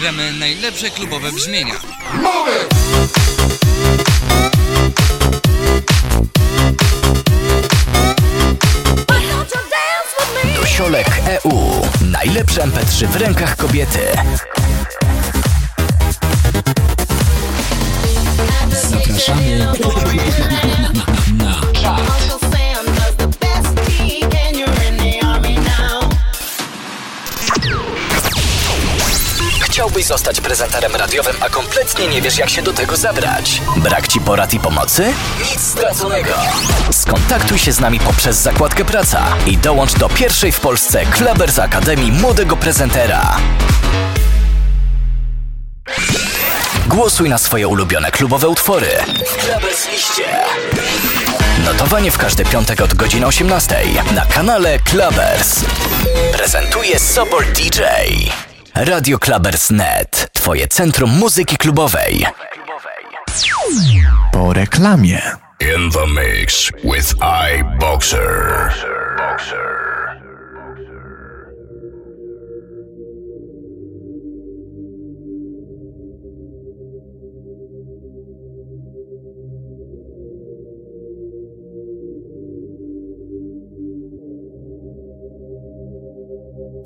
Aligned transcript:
gramy 0.00 0.32
najlepsze 0.32 0.90
klubowe 0.90 1.32
brzmienia. 1.32 1.74
Dosiolek 10.56 11.06
EU. 11.26 11.82
Najlepsze 12.00 12.62
MP3 12.62 13.06
w 13.06 13.16
rękach 13.16 13.56
kobiety. 13.56 13.98
Zapraszamy 18.72 19.66
Chciałbyś 29.98 30.08
zostać 30.08 30.40
prezenterem 30.40 30.96
radiowym, 30.96 31.36
a 31.40 31.48
kompletnie 31.48 32.08
nie 32.08 32.22
wiesz, 32.22 32.38
jak 32.38 32.50
się 32.50 32.62
do 32.62 32.72
tego 32.72 32.96
zabrać? 32.96 33.62
Brak 33.76 34.08
ci 34.08 34.20
porad 34.20 34.54
i 34.54 34.60
pomocy? 34.60 35.12
Nic 35.38 35.60
straconego. 35.60 36.34
Skontaktuj 36.90 37.58
się 37.58 37.72
z 37.72 37.80
nami 37.80 38.00
poprzez 38.00 38.36
zakładkę 38.36 38.84
Praca 38.84 39.24
i 39.46 39.56
dołącz 39.56 39.94
do 39.94 40.08
pierwszej 40.08 40.52
w 40.52 40.60
Polsce 40.60 41.06
Klubers 41.06 41.58
Akademii 41.58 42.12
Młodego 42.12 42.56
Prezentera. 42.56 43.36
Głosuj 46.86 47.28
na 47.28 47.38
swoje 47.38 47.68
ulubione 47.68 48.10
klubowe 48.10 48.48
utwory 48.48 48.88
w 49.26 49.36
Klubers 49.36 49.88
Liście. 49.92 50.24
Notowanie 51.64 52.10
w 52.10 52.18
każdy 52.18 52.44
piątek 52.44 52.80
od 52.80 52.94
godziny 52.94 53.26
18 53.26 53.76
na 54.14 54.26
kanale 54.26 54.78
Clubbers. 54.78 55.64
Prezentuje 56.32 56.98
Sobor 56.98 57.44
DJ. 57.46 57.82
Radio 58.80 59.18
Clubbers.net. 59.18 60.28
Twoje 60.32 60.68
centrum 60.68 61.10
muzyki 61.10 61.56
klubowej. 61.56 62.26
Po 64.32 64.52
reklamie. 64.52 65.22
In 65.60 65.90
the 65.90 66.06
mix 66.06 66.70
with 66.84 67.14
iBoxer. 67.20 68.72
Boxer. 69.16 69.88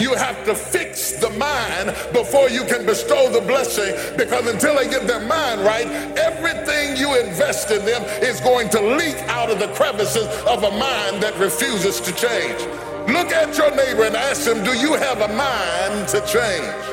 You 0.01 0.15
have 0.15 0.45
to 0.45 0.55
fix 0.55 0.82
the 1.11 1.31
mind 1.31 1.89
before 2.13 2.49
you 2.49 2.65
can 2.65 2.87
bestow 2.87 3.29
the 3.29 3.41
blessing 3.41 3.93
because 4.17 4.47
until 4.47 4.77
they 4.77 4.89
get 4.89 5.07
their 5.09 5.27
mind 5.27 5.61
right, 5.63 5.87
everything 6.17 6.97
you 6.97 7.19
invest 7.19 7.71
in 7.71 7.85
them 7.85 8.03
is 8.23 8.41
going 8.41 8.69
to 8.71 8.81
leak 8.81 9.17
out 9.29 9.51
of 9.51 9.59
the 9.59 9.69
crevices 9.75 10.27
of 10.47 10.63
a 10.63 10.71
mind 10.71 11.23
that 11.23 11.37
refuses 11.39 12.01
to 12.01 12.13
change. 12.13 12.61
Look 13.09 13.33
at 13.33 13.57
your 13.59 13.75
neighbor 13.75 14.05
and 14.05 14.15
ask 14.15 14.47
him, 14.47 14.63
Do 14.63 14.79
you 14.79 14.95
have 14.95 15.21
a 15.21 15.29
mind 15.35 16.09
to 16.09 16.21
change? 16.21 16.93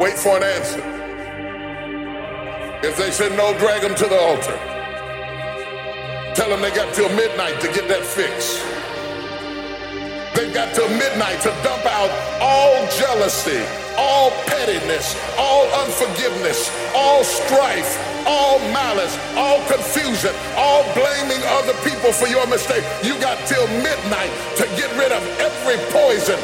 Wait 0.00 0.18
for 0.18 0.36
an 0.36 0.42
answer. 0.42 0.82
If 2.82 2.96
they 2.96 3.12
say 3.12 3.28
no, 3.36 3.56
drag 3.60 3.82
them 3.82 3.94
to 3.94 4.06
the 4.08 4.20
altar. 4.20 4.58
Tell 6.34 6.48
them 6.48 6.60
they 6.62 6.74
got 6.74 6.92
till 6.94 7.08
midnight 7.10 7.60
to 7.60 7.68
get 7.68 7.86
that 7.86 8.02
fix. 8.02 8.60
They've 10.42 10.52
got 10.52 10.74
till 10.74 10.88
midnight 10.88 11.40
to 11.42 11.54
dump 11.62 11.86
out 11.86 12.10
all 12.42 12.74
jealousy, 12.98 13.62
all 13.96 14.32
pettiness, 14.50 15.14
all 15.38 15.70
unforgiveness, 15.86 16.66
all 16.96 17.22
strife, 17.22 17.94
all 18.26 18.58
malice, 18.74 19.14
all 19.38 19.62
confusion, 19.70 20.34
all 20.58 20.82
blaming 20.98 21.38
other 21.62 21.74
people 21.86 22.10
for 22.10 22.26
your 22.26 22.44
mistake. 22.48 22.82
You 23.06 23.14
got 23.22 23.38
till 23.46 23.68
midnight 23.86 24.34
to 24.58 24.66
get 24.74 24.90
rid 24.98 25.12
of 25.14 25.22
every 25.38 25.78
poison 25.94 26.34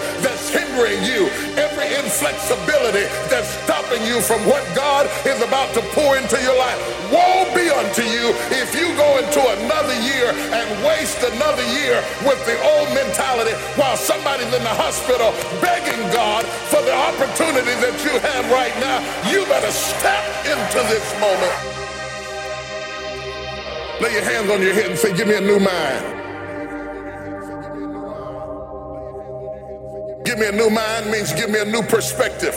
hindering 0.50 1.02
you, 1.04 1.28
every 1.56 1.88
inflexibility 1.96 3.04
that's 3.28 3.48
stopping 3.64 4.02
you 4.04 4.20
from 4.20 4.40
what 4.46 4.62
God 4.74 5.06
is 5.26 5.40
about 5.42 5.72
to 5.74 5.82
pour 5.92 6.16
into 6.16 6.36
your 6.42 6.56
life. 6.56 6.78
Woe 7.12 7.48
be 7.56 7.70
unto 7.72 8.04
you 8.04 8.36
if 8.52 8.74
you 8.76 8.92
go 8.96 9.16
into 9.16 9.40
another 9.40 9.96
year 10.04 10.32
and 10.32 10.66
waste 10.84 11.20
another 11.24 11.64
year 11.72 12.04
with 12.24 12.40
the 12.44 12.56
old 12.60 12.88
mentality 12.92 13.56
while 13.80 13.96
somebody's 13.96 14.52
in 14.52 14.62
the 14.62 14.76
hospital 14.76 15.32
begging 15.64 16.00
God 16.12 16.44
for 16.68 16.82
the 16.82 16.92
opportunity 16.92 17.74
that 17.80 17.96
you 18.04 18.12
have 18.20 18.44
right 18.52 18.74
now. 18.80 19.00
You 19.30 19.44
better 19.46 19.72
step 19.72 20.24
into 20.44 20.80
this 20.92 21.06
moment. 21.20 21.78
Lay 24.00 24.12
your 24.12 24.22
hands 24.22 24.50
on 24.50 24.62
your 24.62 24.74
head 24.74 24.90
and 24.90 24.98
say, 24.98 25.16
Give 25.16 25.26
me 25.26 25.36
a 25.36 25.40
new 25.40 25.58
mind. 25.58 26.27
Give 30.28 30.38
me 30.38 30.46
a 30.46 30.52
new 30.52 30.68
mind 30.68 31.10
means 31.10 31.32
give 31.32 31.48
me 31.48 31.58
a 31.58 31.64
new 31.64 31.80
perspective. 31.80 32.54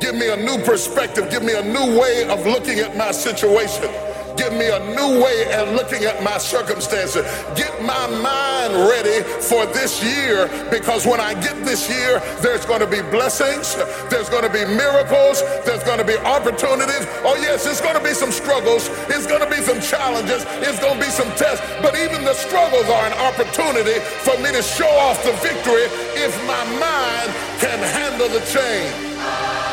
Give 0.00 0.14
me 0.14 0.30
a 0.30 0.36
new 0.38 0.56
perspective. 0.64 1.30
Give 1.30 1.42
me 1.42 1.54
a 1.54 1.62
new 1.62 2.00
way 2.00 2.26
of 2.30 2.46
looking 2.46 2.78
at 2.78 2.96
my 2.96 3.10
situation. 3.10 3.90
Give 4.36 4.52
me 4.52 4.66
a 4.66 4.80
new 4.94 5.22
way 5.22 5.52
of 5.54 5.70
looking 5.72 6.04
at 6.04 6.22
my 6.22 6.38
circumstances. 6.38 7.22
Get 7.54 7.70
my 7.82 8.06
mind 8.18 8.74
ready 8.90 9.22
for 9.40 9.66
this 9.66 10.02
year 10.02 10.50
because 10.70 11.06
when 11.06 11.20
I 11.20 11.34
get 11.34 11.64
this 11.64 11.88
year, 11.88 12.20
there's 12.42 12.66
going 12.66 12.80
to 12.80 12.86
be 12.86 13.00
blessings, 13.14 13.76
there's 14.10 14.28
going 14.28 14.42
to 14.42 14.50
be 14.50 14.64
miracles, 14.64 15.42
there's 15.64 15.84
going 15.84 15.98
to 15.98 16.04
be 16.04 16.16
opportunities. 16.18 17.06
Oh, 17.22 17.38
yes, 17.38 17.66
it's 17.66 17.80
going 17.80 17.96
to 17.96 18.02
be 18.02 18.14
some 18.14 18.32
struggles, 18.32 18.88
it's 19.08 19.26
going 19.26 19.42
to 19.42 19.50
be 19.50 19.62
some 19.62 19.80
challenges, 19.80 20.44
it's 20.66 20.80
going 20.80 20.98
to 20.98 21.04
be 21.04 21.10
some 21.10 21.30
tests, 21.38 21.62
but 21.80 21.94
even 21.94 22.24
the 22.24 22.34
struggles 22.34 22.88
are 22.90 23.06
an 23.06 23.16
opportunity 23.22 24.00
for 24.26 24.36
me 24.42 24.50
to 24.50 24.62
show 24.62 24.90
off 25.06 25.22
the 25.22 25.32
victory 25.44 25.86
if 26.18 26.34
my 26.46 26.64
mind 26.82 27.30
can 27.60 27.78
handle 27.78 28.28
the 28.28 28.40
change. 28.50 29.63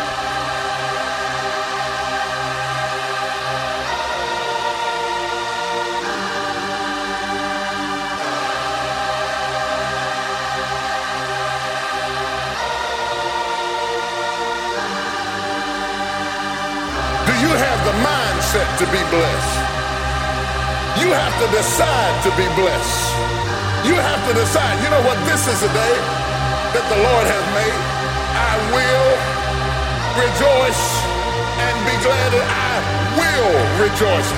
Have 17.81 17.97
the 17.97 18.01
mindset 18.05 18.69
to 18.77 18.85
be 18.93 19.01
blessed? 19.09 19.57
You 21.01 21.09
have 21.17 21.33
to 21.41 21.47
decide 21.49 22.13
to 22.21 22.31
be 22.37 22.45
blessed. 22.53 23.01
You 23.81 23.95
have 23.97 24.21
to 24.29 24.33
decide, 24.37 24.77
you 24.85 24.89
know 24.93 25.01
what, 25.01 25.17
this 25.25 25.49
is 25.49 25.65
a 25.65 25.71
day 25.73 25.95
that 26.77 26.85
the 26.93 26.99
Lord 27.01 27.25
has 27.25 27.45
made. 27.57 27.79
I 28.37 28.53
will 28.69 29.09
rejoice 30.13 30.85
and 31.57 31.73
be 31.89 31.97
glad 32.05 32.29
that 32.37 32.47
I 32.53 32.73
will 33.17 33.53
rejoice. 33.81 34.29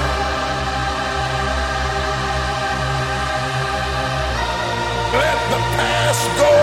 Let 5.19 5.39
the 5.51 5.61
past 5.75 6.23
go 6.39 6.53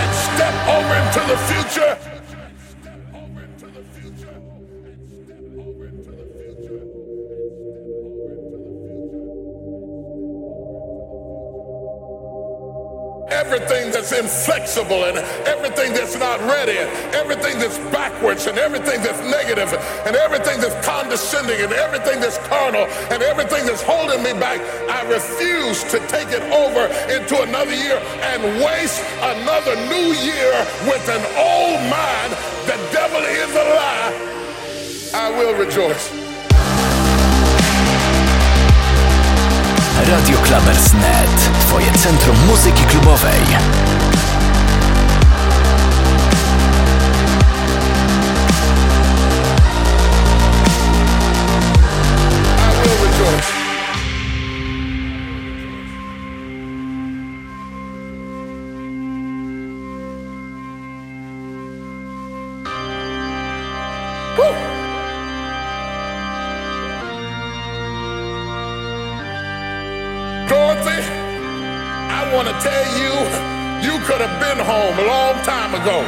and 0.00 0.08
step 0.16 0.56
over 0.72 0.92
into 1.04 1.20
the 1.28 1.38
future. 1.52 1.69
Everything 13.50 13.90
that's 13.90 14.12
inflexible 14.12 15.06
and 15.06 15.18
everything 15.44 15.92
that's 15.92 16.16
not 16.16 16.38
ready, 16.42 16.78
and 16.78 16.88
everything 17.16 17.58
that's 17.58 17.78
backwards 17.90 18.46
and 18.46 18.56
everything 18.58 19.02
that's 19.02 19.18
negative 19.26 19.66
and 20.06 20.14
everything 20.14 20.60
that's 20.60 20.78
condescending 20.86 21.60
and 21.60 21.72
everything 21.72 22.20
that's 22.20 22.38
carnal 22.46 22.86
and 23.10 23.24
everything 23.24 23.66
that's 23.66 23.82
holding 23.82 24.22
me 24.22 24.32
back. 24.38 24.60
I 24.88 25.02
refuse 25.10 25.82
to 25.90 25.98
take 26.06 26.30
it 26.30 26.42
over 26.54 26.86
into 27.10 27.42
another 27.42 27.74
year 27.74 27.98
and 28.30 28.62
waste 28.62 29.02
another 29.18 29.74
new 29.90 30.14
year 30.22 30.54
with 30.86 31.02
an 31.10 31.22
old 31.34 31.82
mind. 31.90 32.30
The 32.70 32.78
devil 32.94 33.18
is 33.18 33.50
a 33.50 33.66
lie. 33.74 34.14
I 35.12 35.26
will 35.36 35.58
rejoice. 35.58 36.06
Radio 40.06 40.38
Clubbers.net. 40.46 41.49
Twoje 41.70 41.92
centrum 41.92 42.36
muzyki 42.46 42.84
klubowej. 42.84 43.89
Home 74.90 75.04
a 75.04 75.08
long 75.08 75.34
time 75.44 75.74
ago. 75.74 76.00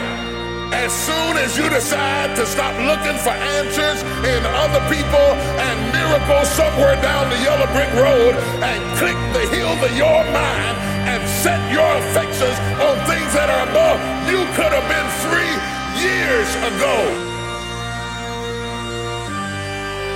As 0.72 0.92
soon 0.92 1.36
as 1.36 1.56
you 1.56 1.68
decide 1.68 2.34
to 2.36 2.46
stop 2.46 2.74
looking 2.80 3.18
for 3.18 3.30
answers 3.30 4.02
in 4.24 4.40
other 4.64 4.80
people 4.88 5.28
and 5.60 5.76
miracles 5.92 6.48
somewhere 6.50 6.96
down 7.02 7.30
the 7.30 7.38
yellow 7.38 7.66
brick 7.76 7.92
road 7.94 8.34
and 8.64 8.80
click 8.98 9.18
the 9.36 9.44
heels 9.54 9.78
of 9.82 9.92
your 9.96 10.24
mind 10.32 10.74
and 11.06 11.20
set 11.28 11.60
your 11.70 11.92
affections 12.02 12.56
on 12.80 12.96
things 13.06 13.30
that 13.34 13.48
are 13.50 13.68
above, 13.68 13.98
you 14.30 14.40
could 14.56 14.72
have 14.72 14.88
been 14.88 15.08
free 15.28 15.54
years 16.00 16.50
ago. 16.72 16.96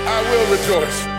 I 0.09 0.19
will 0.31 0.47
rejoice. 0.57 1.16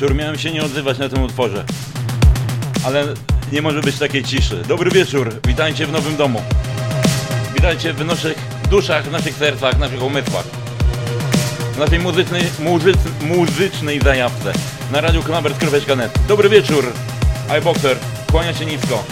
Wieczór, 0.00 0.14
miałem 0.14 0.38
się 0.38 0.50
nie 0.50 0.62
odzywać 0.62 0.98
na 0.98 1.08
tym 1.08 1.22
utworze. 1.22 1.64
Ale 2.84 3.04
nie 3.52 3.62
może 3.62 3.80
być 3.80 3.98
takiej 3.98 4.24
ciszy. 4.24 4.62
Dobry 4.68 4.90
wieczór, 4.90 5.34
witajcie 5.46 5.86
w 5.86 5.92
nowym 5.92 6.16
domu. 6.16 6.42
Witajcie 7.54 7.92
w 7.92 8.04
naszych 8.04 8.38
duszach, 8.70 9.04
w 9.04 9.10
naszych 9.10 9.34
sercach, 9.34 9.74
w 9.74 9.78
naszych 9.78 10.02
umysłach. 10.02 10.44
W 11.74 11.78
naszej 11.78 11.98
muzycznej, 11.98 12.42
muzyc, 12.58 12.96
muzycznej 13.20 14.00
zajawce. 14.00 14.52
Na 14.92 15.00
radiu 15.00 15.22
Knabers.net. 15.22 16.18
Dobry 16.28 16.48
wieczór, 16.48 16.92
iBoxer, 17.48 17.96
kłania 18.30 18.54
się 18.54 18.66
nisko. 18.66 19.04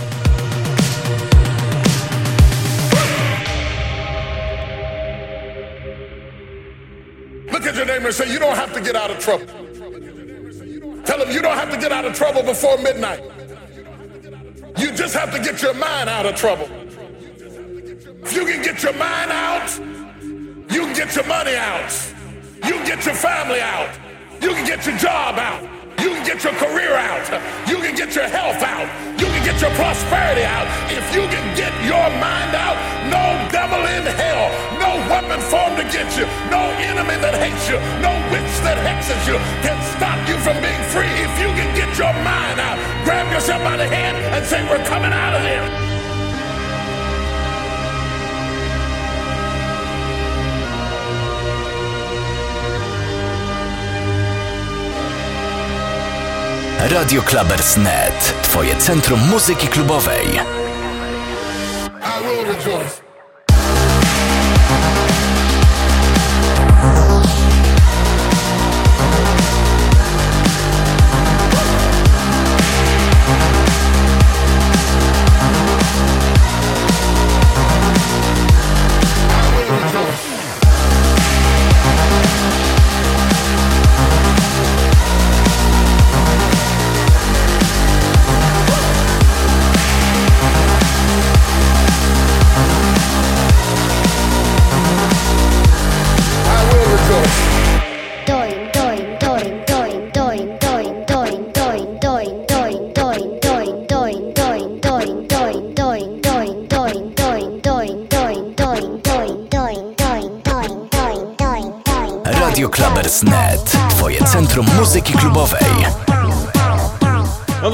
Look 7.52 7.66
at 7.66 7.76
your 7.76 7.86
neighbor 7.86 8.06
and 8.06 8.14
say, 8.14 8.32
You 8.32 8.38
don't 8.38 8.56
have 8.56 8.72
to 8.74 8.80
get 8.80 8.96
out 8.96 9.10
of 9.10 9.18
trouble. 9.18 9.65
Tell 11.06 11.18
them 11.18 11.30
you 11.30 11.40
don't 11.40 11.56
have 11.56 11.70
to 11.70 11.76
get 11.76 11.92
out 11.92 12.04
of 12.04 12.14
trouble 12.14 12.42
before 12.42 12.76
midnight. 12.78 13.22
You 14.76 14.92
just 14.92 15.14
have 15.14 15.32
to 15.32 15.38
get 15.38 15.62
your 15.62 15.74
mind 15.74 16.10
out 16.10 16.26
of 16.26 16.34
trouble. 16.34 16.68
If 18.22 18.34
you 18.34 18.44
can 18.44 18.60
get 18.62 18.82
your 18.82 18.92
mind 18.94 19.30
out, 19.30 19.78
you 20.68 20.80
can 20.82 20.94
get 20.94 21.14
your 21.14 21.26
money 21.26 21.54
out. 21.54 21.92
You 22.64 22.72
can 22.72 22.86
get 22.86 23.06
your 23.06 23.14
family 23.14 23.60
out. 23.60 23.94
You 24.42 24.50
can 24.50 24.66
get 24.66 24.84
your 24.84 24.96
job 24.98 25.38
out. 25.38 25.62
You 26.02 26.10
can 26.10 26.26
get 26.26 26.42
your 26.42 26.52
career 26.54 26.94
out. 26.94 27.26
You 27.68 27.76
can 27.76 27.94
get 27.94 28.14
your 28.14 28.28
health 28.28 28.62
out. 28.62 28.86
You 29.18 29.26
can 29.26 29.44
get 29.44 29.60
your 29.62 29.70
prosperity 29.78 30.42
out. 30.42 30.66
If 30.90 31.06
you 31.14 31.22
can 31.30 31.56
get 31.56 31.72
your 31.86 32.10
mind 32.18 32.54
out, 32.54 32.76
no 33.06 33.22
devil 33.50 33.78
in 33.78 34.04
hell, 34.04 34.75
no 34.86 34.94
weapon 35.10 35.40
formed 35.50 35.78
against 35.82 36.16
you, 36.18 36.26
no 36.54 36.62
enemy 36.90 37.16
that 37.24 37.34
hates 37.42 37.66
you, 37.70 37.78
no 38.06 38.12
witch 38.30 38.54
that 38.62 38.78
hexes 38.86 39.22
you 39.26 39.36
can 39.66 39.78
stop 39.94 40.18
you 40.30 40.36
from 40.44 40.56
being 40.62 40.84
free. 40.94 41.10
If 41.26 41.32
you 41.42 41.50
can 41.58 41.70
get 41.74 41.90
your 41.98 42.14
mind 42.22 42.58
out, 42.62 42.78
grab 43.04 43.26
yourself 43.34 43.62
by 43.64 43.76
the 43.76 43.88
hand 43.88 44.16
and 44.34 44.44
say, 44.46 44.62
We're 44.70 44.84
coming 44.86 45.12
out 45.12 45.34
of 45.34 45.42
there. 45.42 45.66
Radio 56.86 57.22
Clubbers.net. 57.22 58.34
Twoje 58.42 58.74
centrum 58.80 59.20
muzyki 59.30 59.68
klubowej. 59.68 60.40
I 62.02 62.20
will 62.22 62.44
rejoice. 62.44 63.05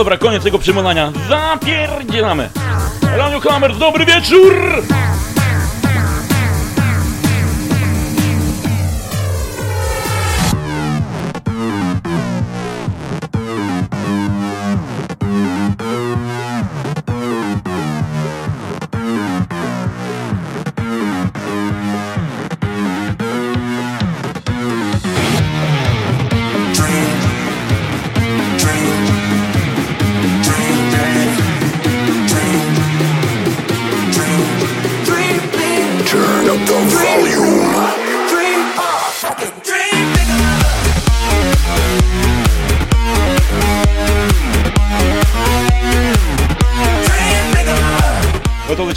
Dobra, 0.05 0.19
koniec 0.19 0.43
tego 0.43 0.59
przymolania. 0.59 1.13
Zapierdzielamy. 1.29 2.51
Radio 3.17 3.41
Klamers, 3.41 3.79
dobry 3.79 4.07
wieczór! 4.07 4.83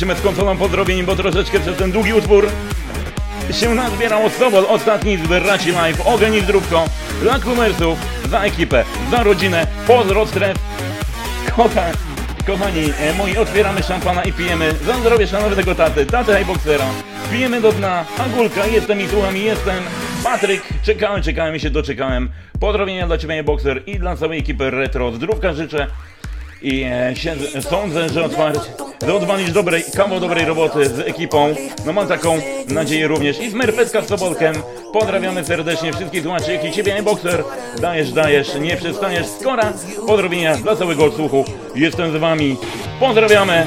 No 0.05 0.15
to 0.15 0.21
konsolą 0.21 0.57
pozdrowień, 0.57 1.03
bo 1.03 1.15
troszeczkę 1.15 1.59
przez 1.59 1.77
ten 1.77 1.91
długi 1.91 2.13
utwór 2.13 2.47
się 3.51 3.75
nazbierało 3.75 4.29
sobol. 4.29 4.65
Ostatni 4.69 5.17
z 5.17 5.27
braci 5.27 5.71
live, 5.71 6.07
ogień 6.07 6.33
i 6.33 6.41
zdrówko 6.41 6.85
dla 7.21 7.39
klumersów, 7.39 7.99
za 8.29 8.43
ekipę, 8.43 8.83
za 9.11 9.23
rodzinę, 9.23 9.67
pozdro 9.87 10.27
stref. 10.27 10.57
Kocha, 11.55 11.83
kochani 12.47 12.93
e, 12.99 13.13
moi, 13.13 13.37
otwieramy 13.37 13.83
szampana 13.83 14.23
i 14.23 14.33
pijemy 14.33 14.73
za 14.85 14.93
zdrowie 14.93 15.27
szanownego 15.27 15.75
taty, 15.75 16.05
taty 16.05 16.35
highboxera. 16.35 16.85
Pijemy 17.31 17.61
do 17.61 17.71
dna, 17.71 18.05
Agulka, 18.17 18.65
jestem 18.65 19.01
i 19.01 19.07
słucham 19.07 19.37
i 19.37 19.41
jestem. 19.41 19.83
Patryk, 20.23 20.61
czekałem, 20.83 21.23
czekałem 21.23 21.55
i 21.55 21.59
się 21.59 21.69
doczekałem. 21.69 22.29
Pozdrowienia 22.59 23.07
dla 23.07 23.17
Ciebie, 23.17 23.43
boxer 23.43 23.83
i 23.87 23.99
dla 23.99 24.15
całej 24.15 24.39
ekipy 24.39 24.71
retro. 24.71 25.11
Zdrówka 25.11 25.53
życzę. 25.53 25.87
I 26.61 26.83
e, 26.83 27.13
siedzę, 27.15 27.61
sądzę, 27.61 28.09
że 28.09 28.23
otwarcie, 28.23 28.59
że 29.05 29.13
odwalisz 29.13 29.51
dobrej, 29.51 29.83
kawał 29.95 30.19
dobrej 30.19 30.45
roboty 30.45 30.85
z 30.89 30.99
ekipą. 30.99 31.55
No 31.85 31.93
mam 31.93 32.07
taką 32.07 32.39
nadzieję 32.67 33.07
również. 33.07 33.39
I 33.39 33.49
z 33.49 33.53
Merpetka 33.53 34.01
z 34.01 34.07
Sobolkiem. 34.07 34.55
Pozdrawiamy 34.93 35.45
serdecznie 35.45 35.93
wszystkich 35.93 36.23
słuchaczy, 36.23 36.53
jak 36.53 36.65
i 36.65 36.71
ciebie, 36.71 37.03
Boxer. 37.03 37.43
Dajesz, 37.81 38.11
dajesz, 38.11 38.55
nie 38.55 38.77
przestaniesz. 38.77 39.27
Skora, 39.27 39.73
pozdrowienia 40.07 40.57
dla 40.57 40.75
całego 40.75 41.05
odsłuchu. 41.05 41.45
Jestem 41.75 42.11
z 42.11 42.15
wami. 42.15 42.57
Pozdrawiamy 42.99 43.65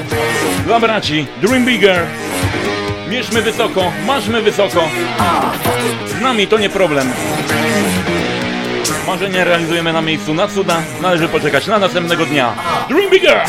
dla 0.65 0.79
braci 0.79 1.25
Dream 1.41 1.65
Bigger. 1.65 2.05
Mierzmy 3.09 3.41
wysoko, 3.41 3.91
marzmy 4.05 4.41
wysoko. 4.41 4.89
Z 6.07 6.21
nami 6.21 6.47
to 6.47 6.57
nie 6.57 6.69
problem. 6.69 7.11
Marzenia 9.07 9.43
realizujemy 9.43 9.93
na 9.93 10.01
miejscu 10.01 10.33
na 10.33 10.47
cuda. 10.47 10.81
Należy 11.01 11.27
poczekać 11.27 11.67
na 11.67 11.79
następnego 11.79 12.25
dnia. 12.25 12.53
Dream 12.89 13.11
Bigger! 13.11 13.41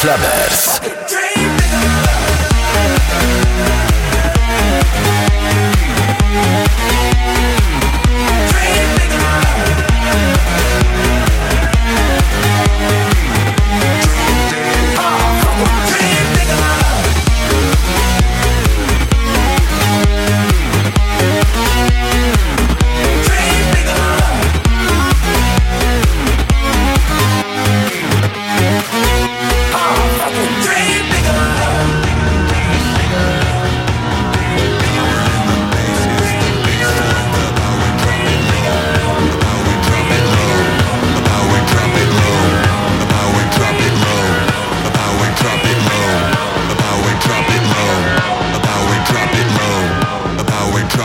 Clubbers. 0.00 0.99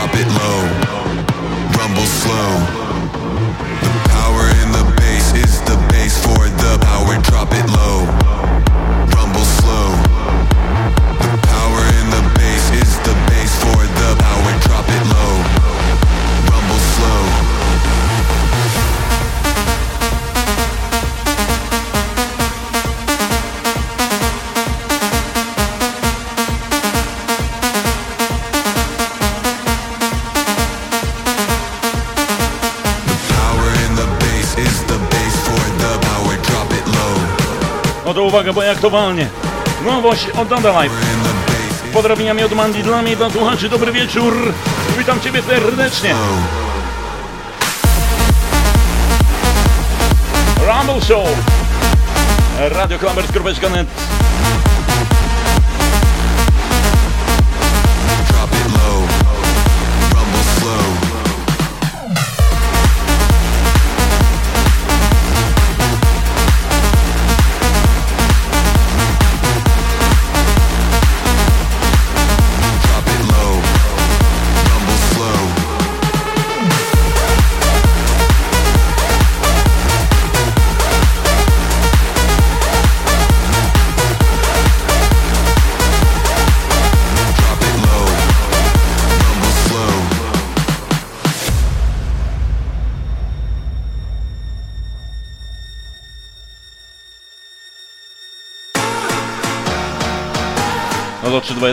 Drop 0.06 0.20
it 0.20 0.28
low, 0.38 0.60
rumble 1.78 2.06
slow. 2.06 2.50
The 3.82 3.90
power 4.08 4.46
in 4.62 4.70
the 4.70 4.94
bass 4.96 5.32
is 5.34 5.60
the 5.62 5.76
bass 5.90 6.16
for 6.22 6.46
the 6.46 6.78
power, 6.80 7.20
drop 7.22 7.48
it 7.50 7.66
low, 7.70 8.15
uwaga, 38.36 38.52
bo 38.52 38.62
jak 38.62 38.78
to 38.78 38.90
walnie. 38.90 39.28
Nowość 39.84 40.30
od 40.30 40.48
Dada 40.48 40.72
Live. 40.72 40.92
Is 41.70 41.92
Pozdrowieniami 41.92 42.42
od 42.42 42.52
Mandy 42.52 42.82
dla 42.82 43.02
mnie 43.02 43.12
i 43.12 43.16
dla 43.16 43.30
słuchaczy. 43.30 43.68
Dobry 43.68 43.92
wieczór. 43.92 44.52
Witam 44.98 45.20
Ciebie 45.20 45.42
serdecznie. 45.42 46.14
Rumble 50.66 51.00
Show. 51.06 51.28
Radio 52.58 52.98
Klamers.net. 52.98 54.05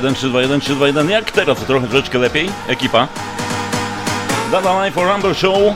3-2-1, 0.02 0.14
3-2-1, 0.14 0.60
3-2-1. 0.60 1.10
Jak 1.10 1.32
teraz 1.32 1.58
trochę 1.58 1.88
troszeczkę 1.88 2.18
lepiej, 2.18 2.50
ekipa. 2.68 3.08
Dada 4.52 4.86
Life 4.86 4.96
for 4.96 5.08
Rumble 5.08 5.36
Show. 5.36 5.76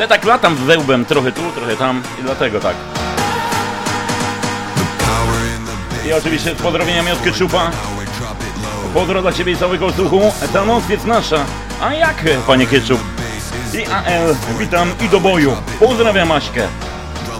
Ja 0.00 0.08
tak 0.08 0.24
latam 0.24 0.56
wełbem 0.56 1.04
trochę 1.04 1.32
tu, 1.32 1.40
trochę 1.54 1.76
tam 1.76 2.02
i 2.20 2.22
dlatego 2.22 2.60
tak. 2.60 2.76
I 6.06 6.12
oczywiście 6.12 6.54
pozdrowienia 6.54 7.02
Miotkę 7.02 7.32
Czupa. 7.32 7.70
Pozdro 8.94 9.22
dla 9.22 9.32
Ciebie 9.32 9.52
i 9.52 9.56
całego 9.56 9.92
słuchu. 9.92 10.32
Ta 10.52 10.64
noc 10.64 10.88
jest 10.88 11.04
nasza. 11.04 11.44
A 11.80 11.94
jak, 11.94 12.16
panie 12.46 12.66
Kieczup? 12.66 13.00
I 13.74 13.86
AL, 13.86 14.36
witam 14.58 14.90
i 15.00 15.08
do 15.08 15.20
boju. 15.20 15.56
Pozdrawiam 15.80 16.28
Maśkę. 16.28 16.68
The 17.24 17.32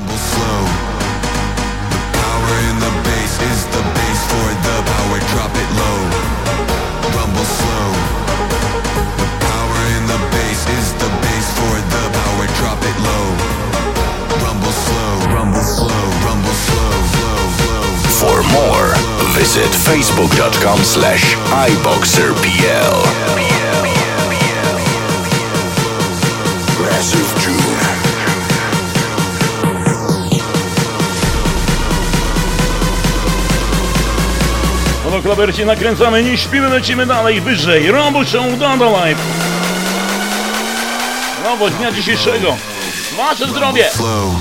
power 2.12 2.60
in 2.70 2.80
the 2.80 2.90
bass 2.90 3.40
is 3.52 3.64
the 3.64 3.78
bass 3.78 4.24
for 4.28 4.55
Drop 5.16 5.52
it 5.54 5.70
low. 5.80 5.98
Rumble 7.16 7.48
slow. 7.58 7.88
The 9.16 9.28
power 9.48 9.80
in 9.96 10.04
the 10.12 10.20
bass 10.32 10.60
is 10.68 10.92
the 11.00 11.10
bass 11.24 11.46
for 11.56 11.76
the 11.94 12.04
power. 12.20 12.46
Drop 12.60 12.80
it 12.84 12.96
low. 13.00 13.26
Rumble 14.44 14.76
slow. 14.84 15.12
Rumble 15.32 15.64
slow. 15.64 16.04
Rumble 16.26 16.58
slow. 16.68 16.92
For 18.20 18.42
more, 18.52 18.92
visit 19.32 19.70
facebook.com 19.88 20.80
slash 20.84 21.34
iboxerpl. 21.68 22.96
Do 35.26 35.34
klaberci 35.34 35.66
nakręcamy, 35.66 36.22
nie 36.22 36.38
śpimy, 36.38 36.68
lecimy 36.68 37.06
dalej, 37.06 37.40
wyżej. 37.40 37.92
Rumble 37.92 38.24
Show 38.26 38.58
Dada 38.58 38.90
Live. 38.90 39.18
Nowość 41.44 41.74
dnia 41.76 41.92
dzisiejszego. 41.92 42.56
Wasze 43.16 43.48
zdrowie. 43.48 43.90
Slow. 43.90 44.34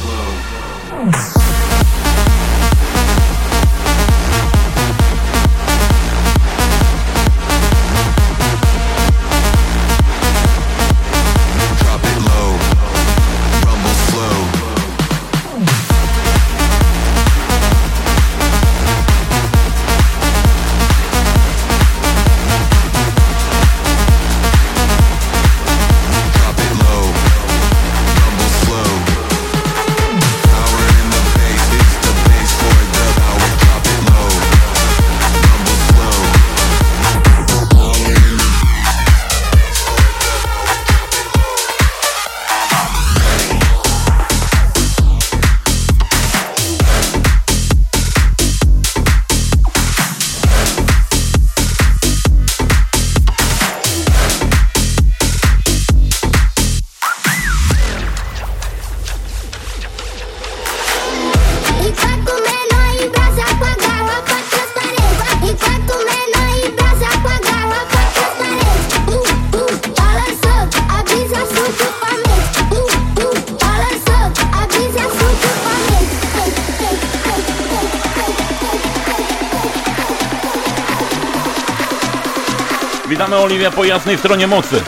Witamy 83.25 83.43
Oliwia 83.43 83.71
po 83.71 83.85
jasnej 83.85 84.17
stronie 84.17 84.47
mocy. 84.47 84.81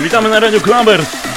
Witamy 0.00 0.28
na 0.28 0.40
Radiu 0.40 0.60
Clubbers. 0.60 1.29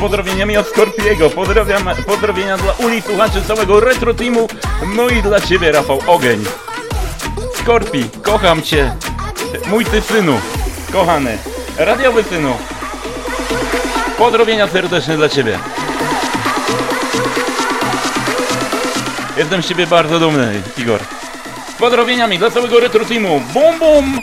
Pozdrowieniami 0.00 0.56
od 0.56 0.68
Skorpiego. 0.68 1.30
Pozdrawiam, 1.30 1.90
pozdrowienia 2.06 2.56
dla 2.58 2.72
Uli, 2.72 3.02
słuchaczy 3.02 3.42
całego 3.42 3.80
Retro 3.80 4.14
Teamu. 4.14 4.48
No 4.96 5.08
i 5.08 5.22
dla 5.22 5.40
Ciebie, 5.40 5.72
Rafał 5.72 5.98
Ogień. 6.06 6.44
Skorpi, 7.54 8.04
kocham 8.22 8.62
Cię. 8.62 8.96
Mój 9.66 9.84
Ty 9.84 10.00
synu, 10.00 10.40
kochany. 10.92 11.38
Radiowy 11.78 12.24
synu. 12.24 12.56
Pozdrowienia 14.18 14.68
serdeczne 14.68 15.16
dla 15.16 15.28
Ciebie. 15.28 15.58
Jestem 19.36 19.62
z 19.62 19.66
Ciebie 19.66 19.86
bardzo 19.86 20.20
dumny, 20.20 20.62
Igor. 20.78 21.00
Z 21.74 21.78
pozdrowieniami 21.78 22.38
dla 22.38 22.50
całego 22.50 22.80
Retro 22.80 23.04
Teamu. 23.04 23.40
Bum, 23.54 23.78
bum! 23.78 24.20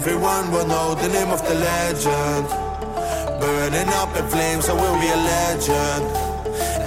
Everyone 0.00 0.50
will 0.50 0.66
know 0.66 0.94
the 0.94 1.10
name 1.12 1.28
of 1.28 1.44
the 1.46 1.52
legend. 1.52 2.48
Burning 3.36 3.90
up 4.00 4.16
in 4.16 4.24
flames, 4.32 4.66
I 4.70 4.72
will 4.72 4.96
be 4.96 5.12
a 5.12 5.20
legend. 5.36 6.08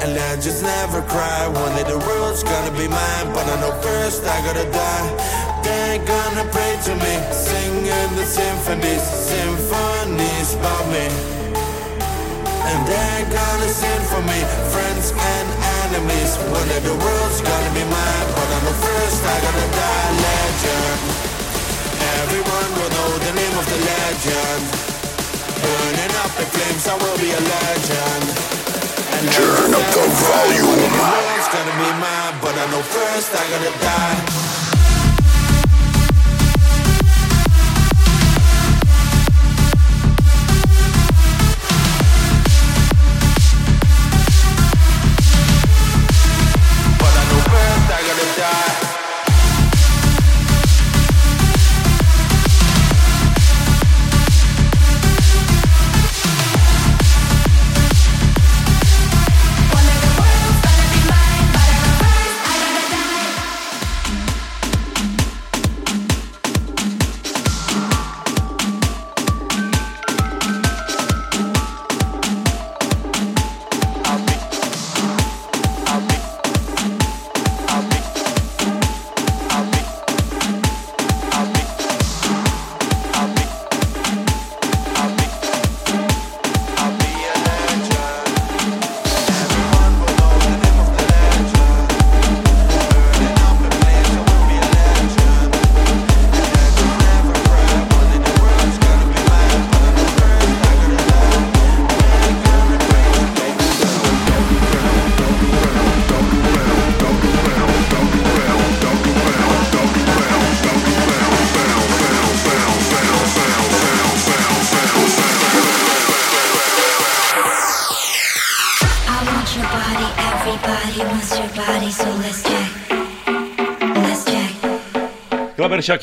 And 0.02 0.16
legends 0.18 0.64
never 0.64 1.04
cry. 1.04 1.46
One 1.46 1.78
day 1.78 1.86
the 1.86 2.02
world's 2.10 2.42
gonna 2.42 2.74
be 2.74 2.88
mine, 2.90 3.28
but 3.30 3.46
I 3.46 3.56
know 3.62 3.70
first 3.86 4.26
I 4.26 4.42
gotta 4.42 4.66
die. 4.66 5.10
They're 5.62 6.02
gonna 6.02 6.50
pray 6.50 6.74
to 6.90 6.94
me, 7.06 7.14
singing 7.30 8.10
the 8.18 8.26
symphonies, 8.26 9.06
symphonies 9.06 10.58
about 10.58 10.86
me. 10.90 11.06
And 12.66 12.80
they're 12.90 13.30
gonna 13.30 13.70
sing 13.70 14.04
for 14.10 14.26
me, 14.26 14.42
friends 14.74 15.14
and 15.14 15.48
enemies. 15.86 16.34
One 16.50 16.68
day 16.68 16.82
the 16.82 16.98
world's 16.98 17.42
gonna 17.46 17.74
be 17.78 17.86
mine, 17.86 18.28
but 18.34 18.48
I 18.56 18.60
know 18.66 18.76
first 18.82 19.22
I 19.22 19.36
gotta 19.46 19.68
die. 19.70 20.10
Legend. 20.26 21.43
Everyone 22.22 22.70
will 22.78 22.92
know 22.94 23.10
the 23.26 23.34
name 23.34 23.56
of 23.58 23.66
the 23.66 23.80
legend. 23.90 24.64
Burning 25.64 26.14
up 26.22 26.34
in 26.38 26.48
flames, 26.54 26.86
I 26.88 26.96
will 27.02 27.18
be 27.18 27.32
a 27.32 27.42
legend. 27.42 28.26
And 29.16 29.26
Turn 29.32 29.72
up 29.74 29.88
the 29.98 30.06
volume. 30.22 30.78
The 30.78 30.92
world's 30.94 31.50
gonna 31.50 31.76
be 31.82 31.90
mine, 32.04 32.36
but 32.44 32.54
I 32.54 32.66
know 32.72 32.84
first 32.84 33.34
I 33.34 33.44
gotta 33.50 33.74
die. 33.80 34.43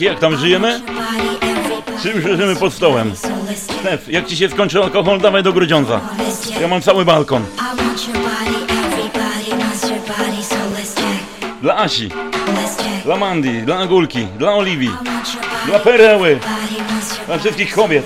Jak 0.00 0.18
tam 0.18 0.36
żyjemy? 0.36 0.80
Czym 2.02 2.20
żyjemy 2.20 2.56
pod 2.56 2.72
stołem? 2.72 3.12
Stef, 3.80 4.08
jak 4.08 4.26
ci 4.26 4.36
się 4.36 4.48
skończy 4.48 4.82
alkohol, 4.82 5.20
dawaj 5.20 5.42
do 5.42 5.52
Grudziądza. 5.52 6.00
Ja 6.60 6.68
mam 6.68 6.82
cały 6.82 7.04
balkon. 7.04 7.44
Dla 11.62 11.76
Asi, 11.76 12.08
dla 13.04 13.16
Mandy, 13.16 13.62
dla 13.62 13.78
Agulki, 13.78 14.26
dla 14.38 14.52
Oliwii, 14.54 14.90
dla 15.66 15.78
Pereły, 15.78 16.38
dla 17.26 17.38
wszystkich 17.38 17.74
kobiet. 17.74 18.04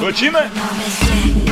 Let's 0.00 1.43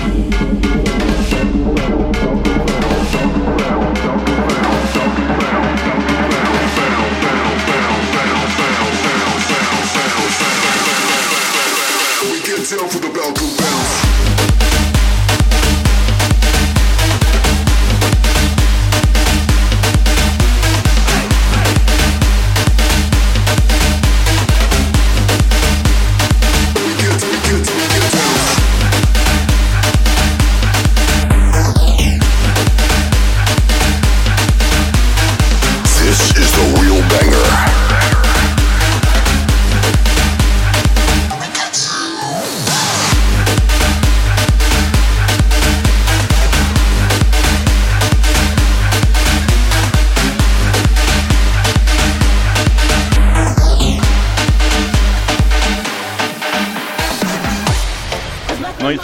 We 12.82 12.88
can 12.88 13.00
tell 13.00 13.00
for 13.00 13.08
the 13.08 13.14
bell 13.14 13.51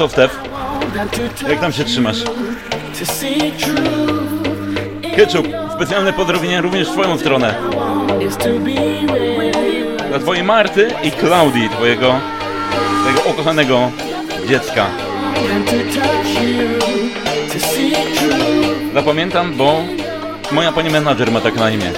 Stef? 0.06 0.38
Jak 1.48 1.60
tam 1.60 1.72
się 1.72 1.84
trzymasz? 1.84 2.16
Ketchup, 5.16 5.48
specjalne 5.74 6.12
pozdrowienia 6.12 6.60
również 6.60 6.88
w 6.88 6.92
twoją 6.92 7.18
stronę. 7.18 7.54
Dla 10.08 10.18
twojej 10.18 10.44
Marty 10.44 10.90
i 11.02 11.10
Klaudii, 11.10 11.68
twojego, 11.68 12.14
twojego 13.00 13.30
ukochanego 13.30 13.90
dziecka. 14.48 14.86
Zapamiętam, 18.94 19.54
bo 19.54 19.82
moja 20.52 20.72
pani 20.72 20.90
menadżer 20.90 21.32
ma 21.32 21.40
tak 21.40 21.56
na 21.56 21.70
imię. 21.70 21.90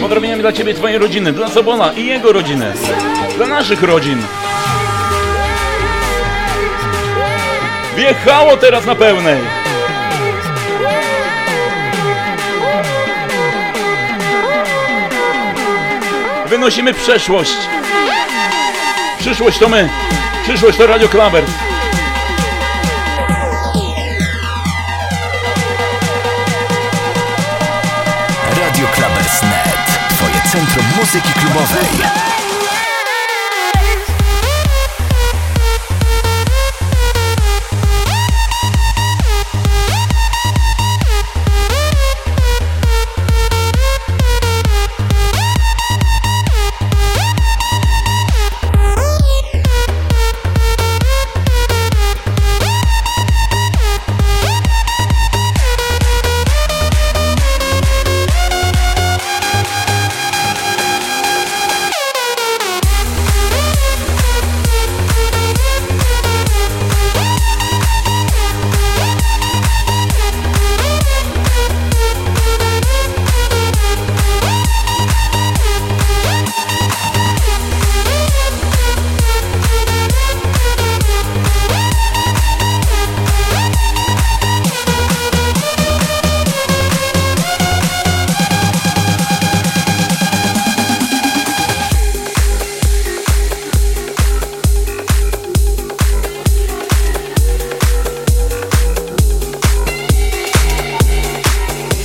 Pozdrowieniami 0.00 0.42
dla 0.42 0.52
ciebie 0.52 0.74
twojej 0.74 0.98
rodziny, 0.98 1.32
dla 1.32 1.48
Sobola 1.48 1.92
i 1.92 2.06
jego 2.06 2.32
rodziny, 2.32 2.72
dla 3.36 3.46
naszych 3.46 3.82
rodzin. 3.82 4.18
Wjechało 7.96 8.56
teraz 8.56 8.86
na 8.86 8.94
pełnej. 8.94 9.40
Wynosimy 16.46 16.94
przeszłość. 16.94 17.56
Przyszłość 19.18 19.58
to 19.58 19.68
my. 19.68 19.88
Przyszłość 20.42 20.78
to 20.78 20.86
Radio 20.86 21.08
Klabers. 21.08 21.50
Radio 28.50 28.86
Clubbers.net. 28.94 29.76
Twoje 30.08 30.42
centrum 30.52 30.86
muzyki 31.00 31.32
klubowej. 31.32 32.31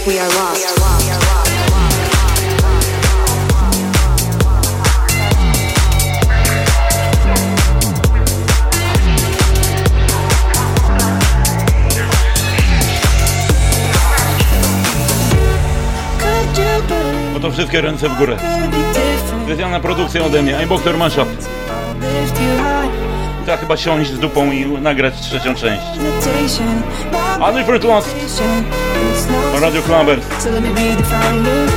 We 0.07 0.17
are 0.19 0.29
lost. 0.29 0.67
Oto 17.37 17.51
wszystkie 17.51 17.81
ręce 17.81 18.09
w 18.09 18.17
górę. 18.17 18.37
Specjalna 19.45 19.79
produkcja 19.79 20.25
ode 20.25 20.41
mnie. 20.41 20.53
I'm 20.53 20.67
Boktor 20.67 20.97
Mashup. 20.97 21.27
Trzeba 23.47 23.57
chyba 23.57 23.77
siąść 23.77 24.11
z 24.11 24.19
dupą 24.19 24.51
i 24.51 24.65
nagrać 24.65 25.13
trzecią 25.21 25.55
część. 25.55 25.83
Unlimited 27.49 27.83
Lost. 27.83 28.15
Radio 29.61 29.81
Clubbers. 29.81 30.25
So 30.39 30.49
let 30.49 30.63
me 30.63 30.69
redefine 30.69 31.45
you. 31.45 31.67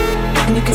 And 0.46 0.56
you 0.56 0.62
can 0.62 0.74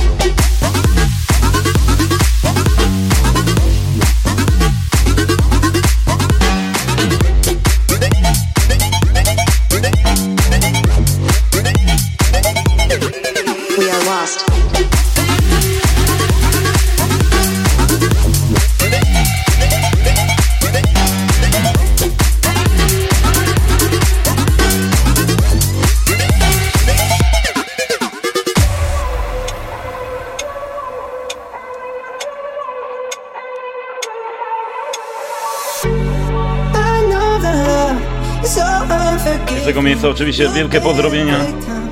tego 39.81 39.89
miejsca 39.89 40.09
oczywiście 40.09 40.49
wielkie 40.49 40.81
pozdrowienia 40.81 41.35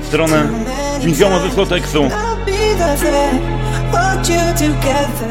w 0.02 0.06
stronę 0.06 0.48
Michała 1.04 1.38
ze 1.38 1.50
Sloteksu. 1.50 2.08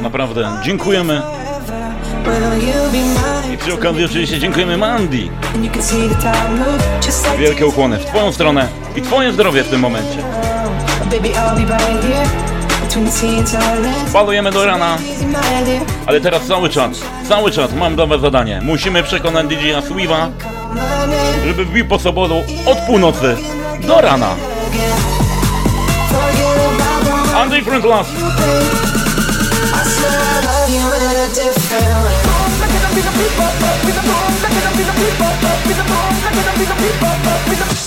Naprawdę 0.01 0.49
dziękujemy. 0.63 1.21
I 3.53 3.57
przy 3.57 3.73
okazji 3.73 4.05
oczywiście 4.05 4.39
dziękujemy 4.39 4.77
Mandy. 4.77 5.29
Wielkie 7.39 7.67
ukłony 7.67 7.97
w 7.97 8.05
Twoją 8.05 8.31
stronę 8.31 8.67
i 8.95 9.01
Twoje 9.01 9.33
zdrowie 9.33 9.63
w 9.63 9.69
tym 9.69 9.79
momencie. 9.79 10.17
Balujemy 14.13 14.51
do 14.51 14.65
rana, 14.65 14.97
ale 16.05 16.21
teraz 16.21 16.47
cały 16.47 16.69
czas, 16.69 16.91
cały 17.29 17.51
czas 17.51 17.73
mam 17.73 17.95
Was 17.95 18.21
zadanie. 18.21 18.61
Musimy 18.63 19.03
przekonać 19.03 19.47
DJ-a 19.47 19.81
Sweeva, 19.81 20.29
żeby 21.45 21.65
wbił 21.65 21.87
po 21.87 21.99
sobotę 21.99 22.43
od 22.65 22.77
północy 22.77 23.37
do 23.87 24.01
rana. 24.01 24.35
again. 24.71 25.09
Forget 33.69 33.97
about 37.57 37.78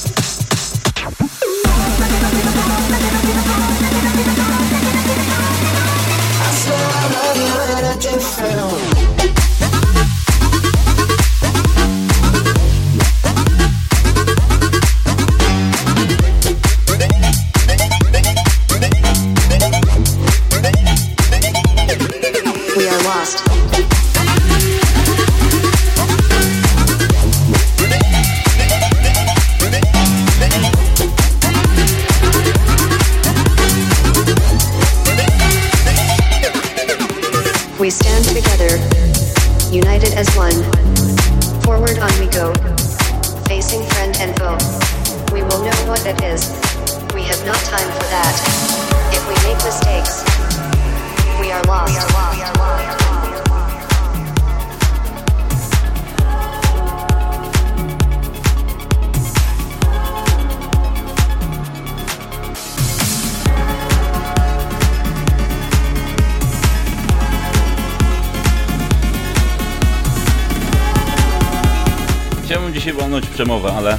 przemowa, 73.43 73.73
ale 73.77 73.99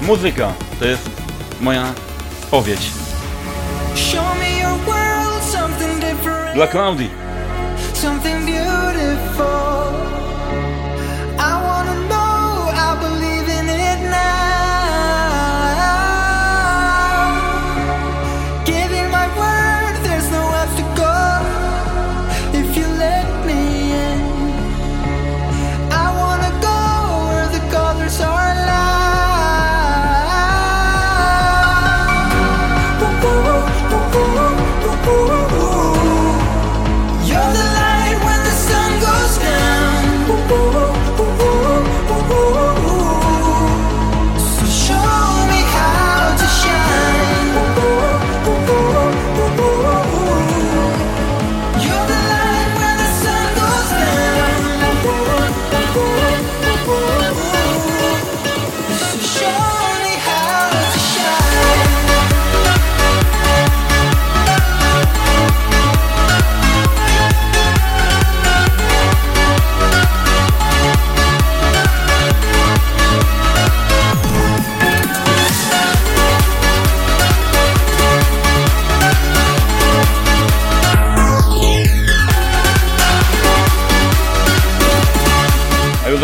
muzyka 0.00 0.52
to 0.78 0.84
jest 0.84 1.10
moja 1.60 1.94
spowiedź. 2.42 2.90
Dla 6.54 6.66
Klaudii. 6.66 7.10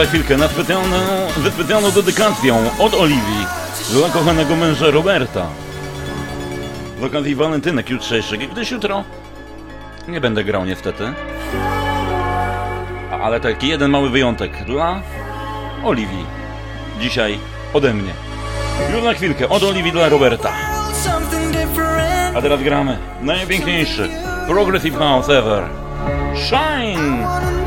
za 0.00 0.06
chwilkę 0.06 0.36
nad 0.36 0.52
wypytaną 1.36 1.90
dedykacją 1.90 2.70
od 2.78 2.94
Oliwii 2.94 3.46
dla 3.90 4.08
kochanego 4.08 4.56
męża 4.56 4.90
Roberta 4.90 5.46
w 6.98 7.04
okazji 7.04 7.34
walentynek 7.34 7.90
jutrzejszych, 7.90 8.50
gdyż 8.50 8.70
jutro 8.70 9.04
nie 10.08 10.20
będę 10.20 10.44
grał 10.44 10.64
niestety. 10.64 11.12
Ale 13.22 13.40
taki 13.40 13.68
jeden 13.68 13.90
mały 13.90 14.10
wyjątek 14.10 14.64
dla 14.64 15.02
Oliwii. 15.84 16.24
Dzisiaj 17.00 17.38
ode 17.72 17.94
mnie. 17.94 18.12
Już 18.94 19.02
na 19.02 19.14
chwilkę 19.14 19.48
od 19.48 19.62
Oliwii 19.62 19.92
dla 19.92 20.08
Roberta. 20.08 20.52
A 22.34 22.42
teraz 22.42 22.62
gramy 22.62 22.98
najpiękniejszy 23.20 24.08
Progressive 24.46 24.98
House 24.98 25.28
Ever. 25.28 25.64
Shine! 26.34 27.59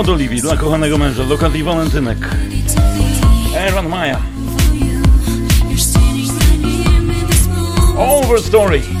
od 0.00 0.08
Oliwii 0.08 0.40
dla 0.40 0.56
kochanego 0.56 0.98
męża, 0.98 1.24
do 1.24 1.38
Kati 1.38 1.62
Walentynek. 1.62 2.18
Aaron 3.56 3.88
Maja. 3.88 4.20
Over 7.96 8.42
Story. 8.42 8.99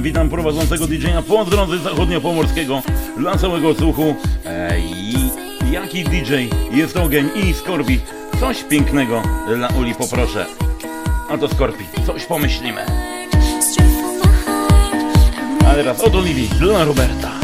Witam 0.00 0.28
prowadzącego 0.28 0.86
DJ-a 0.86 1.22
po 1.22 1.44
drodze 1.44 1.78
zachodniopomorskiego 1.78 2.82
dla 3.16 3.36
całego 3.36 3.74
słuchu. 3.74 4.14
Ej, 4.44 4.84
jaki 5.72 6.04
DJ 6.04 6.34
jest 6.70 6.96
ogień 6.96 7.28
i 7.34 7.54
Skorpi? 7.54 8.00
Coś 8.40 8.64
pięknego 8.64 9.22
dla 9.56 9.68
Uli 9.68 9.94
poproszę. 9.94 10.46
A 11.30 11.38
to 11.38 11.48
Skorpi, 11.48 11.84
coś 12.06 12.24
pomyślimy. 12.24 12.80
A 15.70 15.74
teraz 15.74 16.00
od 16.00 16.14
Oliwii 16.14 16.48
dla 16.48 16.84
Roberta. 16.84 17.37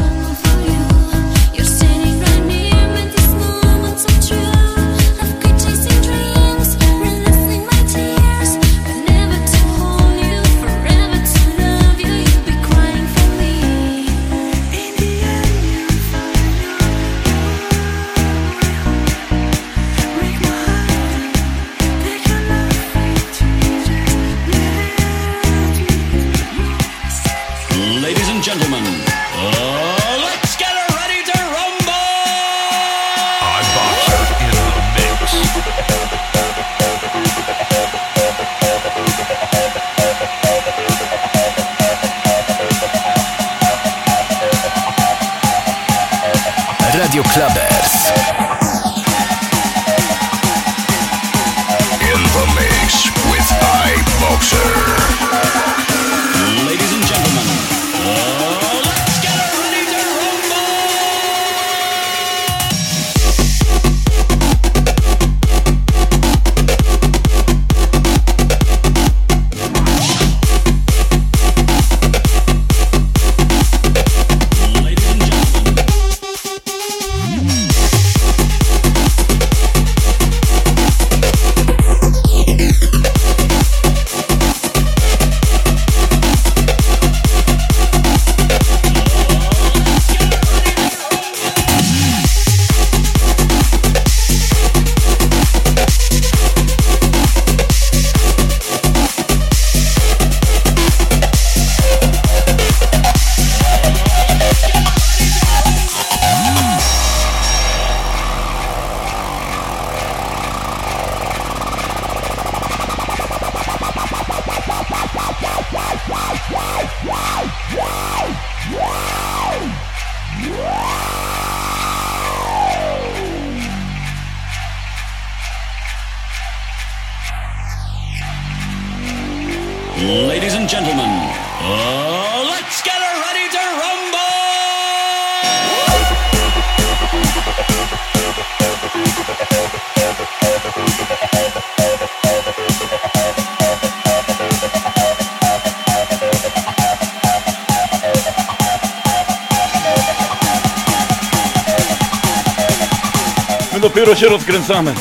Dopiero 154.15 154.27
się 154.29 154.37
rozkręcamy. 154.37 154.93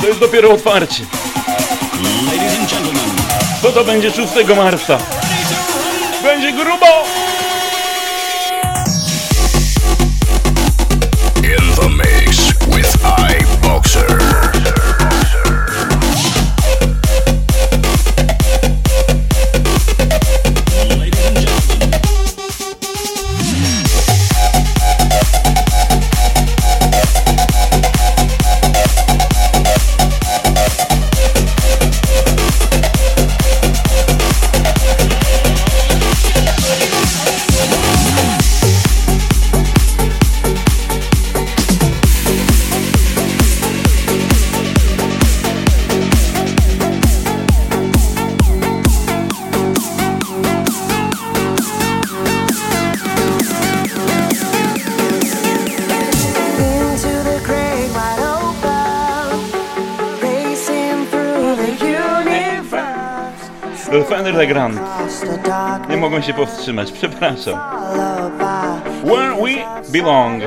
To 0.00 0.06
jest 0.06 0.20
dopiero 0.20 0.50
otwarcie. 0.50 1.04
Co 3.62 3.72
to 3.72 3.84
będzie 3.84 4.10
6 4.10 4.32
marca? 4.56 4.98
Będzie 6.22 6.52
grubo! 6.52 7.09
Nie 65.90 65.96
mogłem 65.96 66.22
się 66.22 66.34
powstrzymać, 66.34 66.92
przepraszam. 66.92 67.58
Where 69.04 69.34
we 69.34 69.92
belong. 69.92 70.42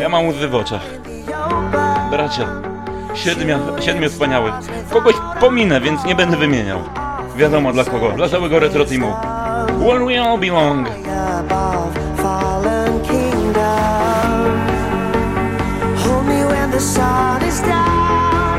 Ja 0.00 0.08
mam 0.08 0.28
łzy 0.28 0.48
w 0.48 0.54
oczach. 0.54 0.82
Bracia, 2.10 2.46
siedmiu, 3.14 3.58
siedmiu 3.80 4.10
wspaniałych. 4.10 4.54
Kogoś 4.90 5.14
pominę, 5.40 5.80
więc 5.80 6.04
nie 6.04 6.14
będę 6.14 6.36
wymieniał. 6.36 6.78
Wiadomo 7.36 7.72
dla 7.72 7.84
kogo, 7.84 8.10
dla 8.10 8.28
całego 8.28 8.58
retro 8.58 8.84
teamu. 8.84 9.14
Where 9.78 10.04
we 10.06 10.22
all 10.22 10.38
belong. 10.38 10.88
above 11.38 11.94
fallen 12.22 13.00
kingdom. 13.02 14.56
Hold 16.02 16.26
me 16.26 16.44
when 16.44 16.70
the 16.70 16.80
sun 16.80 17.42
is 17.42 17.60
down, 17.60 18.58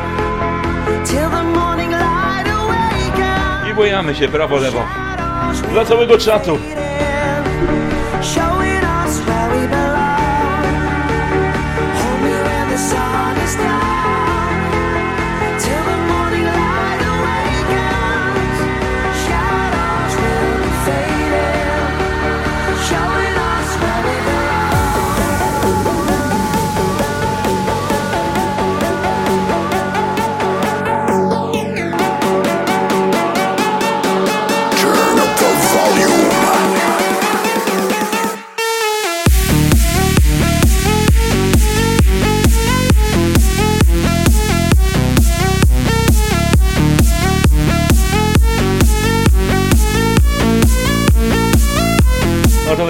till 1.05 1.29
the 1.29 1.43
morning 1.43 1.91
light 1.91 2.47
awakens. 2.47 3.69
I 3.71 3.73
bojamy 3.73 4.15
się 4.15 4.27
prawo, 4.27 4.57
lewo. 4.57 4.83
Dla 5.61 5.85
całego 5.85 6.17
czatu. 6.17 6.59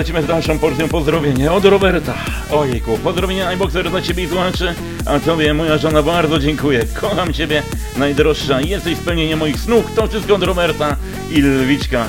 Lecimy 0.07 0.23
z 0.23 0.27
dalszą 0.27 0.59
porcją 0.59 0.89
pozdrowienia 0.89 1.53
od 1.53 1.65
Roberta. 1.65 2.13
Ojejku, 2.51 2.97
pozdrowienia 2.97 3.49
iBoxer 3.49 3.89
dla 3.89 4.01
Ciebie 4.01 4.23
i 4.23 4.27
słuchaczy, 4.27 4.75
a 5.05 5.19
Tobie, 5.19 5.53
moja 5.53 5.77
żona, 5.77 6.03
bardzo 6.03 6.39
dziękuję. 6.39 6.85
Kocham 7.01 7.33
Ciebie, 7.33 7.63
najdroższa, 7.97 8.61
jesteś 8.61 8.97
spełnieniem 8.97 9.39
moich 9.39 9.59
snów. 9.59 9.85
To 9.95 10.07
wszystko 10.07 10.35
od 10.35 10.43
Roberta 10.43 10.95
i 11.31 11.41
Lwiczka. 11.41 12.05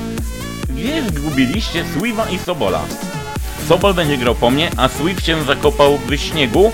Gdzie 0.68 1.02
zgubiliście 1.02 1.84
Swiwa 1.84 2.28
i 2.30 2.38
Sobola? 2.38 2.80
Sobol 3.68 3.94
będzie 3.94 4.18
grał 4.18 4.34
po 4.34 4.50
mnie, 4.50 4.70
a 4.76 4.88
Swift 4.88 5.26
się 5.26 5.42
zakopał 5.42 5.98
w 5.98 6.16
śniegu 6.16 6.72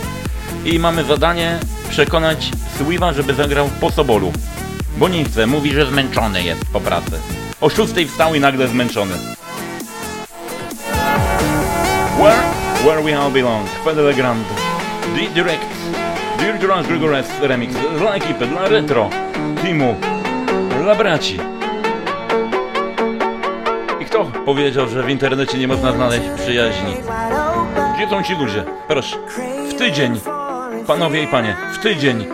i 0.65 0.79
mamy 0.79 1.05
zadanie 1.05 1.59
przekonać 1.91 2.51
Swiwa, 2.79 3.13
żeby 3.13 3.35
zagrał 3.35 3.71
po 3.81 3.91
Sobolu. 3.91 4.33
Bo 4.97 5.09
nie 5.09 5.25
chce, 5.25 5.47
mówi, 5.47 5.73
że 5.73 5.87
zmęczony 5.87 6.43
jest 6.43 6.65
po 6.73 6.81
pracy. 6.81 7.13
O 7.61 7.71
szóstej 7.71 8.09
wstał 8.09 8.35
i 8.35 8.41
nagle 8.41 8.69
zmęczony. 8.69 9.34
Where? 12.25 12.43
Where 12.87 13.03
we 13.03 13.13
all 13.13 13.31
belong. 13.31 13.67
Fedele 13.85 14.15
Grand. 14.15 14.47
D 15.15 15.29
Direct. 15.35 15.75
Durans 16.61 16.87
Gregores 16.87 17.29
Remix. 17.41 17.75
Dla 17.99 18.15
ekipy, 18.15 18.47
dla 18.47 18.69
retro. 18.69 19.11
Teamu. 19.63 19.95
Dla 20.83 20.95
braci. 20.95 21.39
I 24.01 24.05
kto 24.05 24.25
powiedział, 24.25 24.89
że 24.89 25.03
w 25.03 25.09
internecie 25.09 25.59
nie 25.59 25.69
można 25.69 25.93
znaleźć 25.93 26.25
przyjaźni? 26.37 26.97
Gdzie 27.97 28.09
są 28.09 28.23
ci 28.23 28.35
ludzie? 28.35 28.65
Proszę. 28.89 29.17
W 29.71 29.75
tydzień. 29.75 30.21
Panowie 30.87 31.23
i 31.23 31.27
panie. 31.27 31.57
W 31.73 31.79
tydzień. 31.79 32.27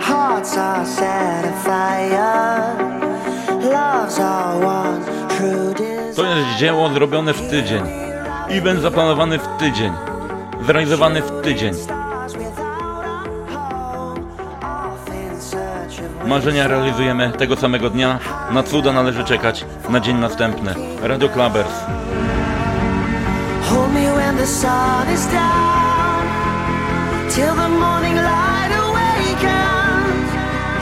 Hearts 0.00 0.58
are 0.58 0.86
set 0.86 1.66
afire. 1.66 2.62
To 6.16 6.24
jest 6.24 6.56
dzieło 6.58 6.88
zrobione 6.88 7.32
w 7.32 7.50
tydzień. 7.50 8.11
Event 8.48 8.80
zaplanowany 8.80 9.38
w 9.38 9.46
tydzień. 9.58 9.92
Zrealizowany 10.66 11.22
w 11.22 11.42
tydzień. 11.42 11.74
Marzenia 16.26 16.68
realizujemy 16.68 17.32
tego 17.32 17.56
samego 17.56 17.90
dnia. 17.90 18.18
Na 18.50 18.62
cuda 18.62 18.92
należy 18.92 19.24
czekać 19.24 19.64
na 19.88 20.00
dzień 20.00 20.16
następny. 20.16 20.74
Radio 21.02 21.28
Clubbers. 21.28 21.72
Hold 23.70 23.94
me 23.94 24.12
when 24.16 24.36
the 24.36 24.46
sun 24.46 25.14
is 25.14 25.26
down. 25.26 26.22
Till 27.34 27.54
the 27.54 27.68
morning 27.68 28.16
light 28.16 28.72
awakens. 28.78 30.32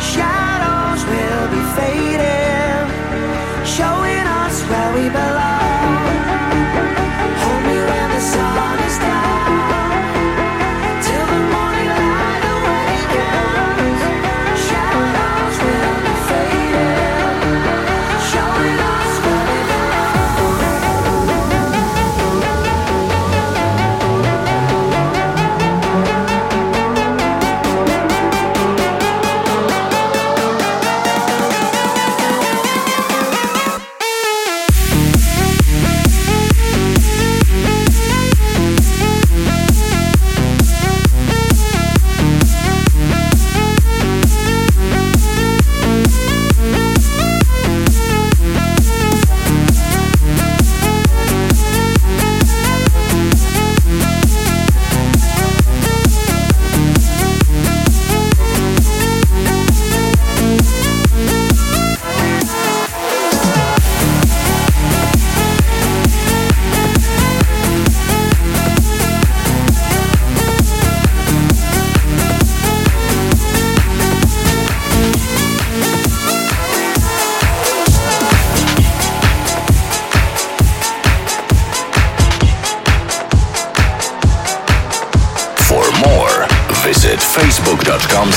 Shadows 0.00 1.04
will 1.04 1.48
be 1.50 1.62
fading. 1.76 2.90
Showing 3.64 4.26
us 4.46 4.62
where 4.62 4.92
we 4.94 5.10
belong. 5.10 5.59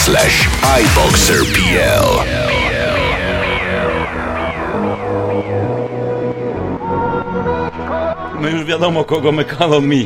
Slash 0.03 0.47
iboxerpl. 0.79 2.23
No 8.41 8.47
już 8.49 8.65
wiadomo 8.65 9.03
kogo 9.03 9.31
my 9.31 9.45
call 9.45 9.73
on 9.73 9.87
me. 9.87 10.05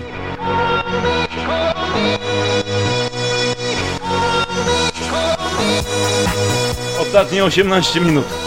Ostatnie 7.02 7.43
18 7.43 8.02
minut. 8.02 8.47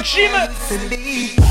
Lecimy! 0.00 1.49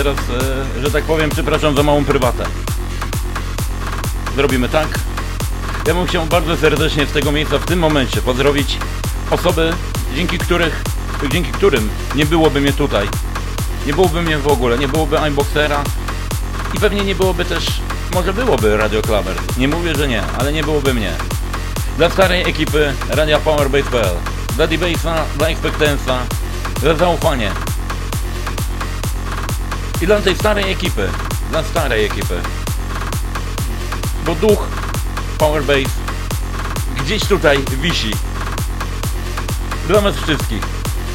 Teraz, 0.00 0.18
e, 0.76 0.80
że 0.82 0.90
tak 0.90 1.04
powiem, 1.04 1.30
przepraszam 1.30 1.76
za 1.76 1.82
małą 1.82 2.04
prywatę. 2.04 2.44
zrobimy 4.36 4.68
tak. 4.68 4.88
Ja 5.86 5.94
bym 5.94 6.06
chciał 6.06 6.26
bardzo 6.26 6.56
serdecznie 6.56 7.06
z 7.06 7.12
tego 7.12 7.32
miejsca 7.32 7.58
w 7.58 7.66
tym 7.66 7.78
momencie 7.78 8.22
pozdrowić 8.22 8.78
osoby, 9.30 9.72
dzięki 10.14 10.38
których, 10.38 10.82
dzięki 11.32 11.52
którym 11.52 11.90
nie 12.14 12.26
byłoby 12.26 12.60
mnie 12.60 12.72
tutaj. 12.72 13.08
Nie 13.86 13.92
byłoby 13.92 14.22
mnie 14.22 14.38
w 14.38 14.48
ogóle, 14.48 14.78
nie 14.78 14.88
byłoby 14.88 15.20
iBoxera 15.20 15.84
i 16.74 16.78
pewnie 16.78 17.04
nie 17.04 17.14
byłoby 17.14 17.44
też, 17.44 17.66
może 18.14 18.32
byłoby 18.32 18.76
Radio 18.76 19.02
Klaber. 19.02 19.34
Nie 19.56 19.68
mówię, 19.68 19.94
że 19.94 20.08
nie, 20.08 20.22
ale 20.38 20.52
nie 20.52 20.62
byłoby 20.62 20.94
mnie. 20.94 21.12
Dla 21.96 22.10
starej 22.10 22.48
ekipy 22.48 22.94
Radia 23.08 23.38
Powerbase.pl, 23.38 24.14
dla 24.56 24.66
D-Base'a, 24.66 25.14
dla 25.38 25.48
Expectance'a, 25.48 26.18
za 26.82 26.94
zaufanie. 26.94 27.52
I 30.02 30.06
dla 30.06 30.20
tej 30.20 30.36
starej 30.36 30.72
ekipy, 30.72 31.08
dla 31.50 31.62
starej 31.64 32.04
ekipy. 32.04 32.40
Bo 34.26 34.34
duch 34.34 34.68
Powerbase 35.38 35.90
gdzieś 37.04 37.24
tutaj 37.24 37.58
wisi. 37.80 38.10
Dla 39.88 40.00
was 40.00 40.16
wszystkich, 40.16 40.62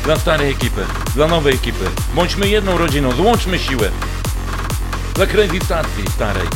dla 0.03 0.19
starej 0.19 0.51
ekipy, 0.51 0.85
dla 1.15 1.27
nowej 1.27 1.53
ekipy. 1.53 1.85
Bądźmy 2.15 2.49
jedną 2.49 2.77
rodziną, 2.77 3.11
złączmy 3.11 3.59
siły. 3.59 3.91
Dla 5.15 5.25
kredytacji 5.25 6.03
starej. 6.15 6.47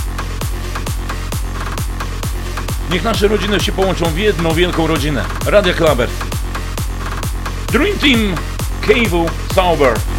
Niech 2.91 3.03
nasze 3.03 3.27
rodziny 3.27 3.59
się 3.59 3.71
połączą 3.71 4.05
w 4.05 4.17
jedną 4.17 4.53
wielką 4.53 4.87
rodzinę. 4.87 5.25
Radia 5.45 5.73
Klabers. 5.73 6.13
Dream 7.71 7.97
Team 7.99 8.35
Cable 8.81 9.25
Sauber. 9.55 10.18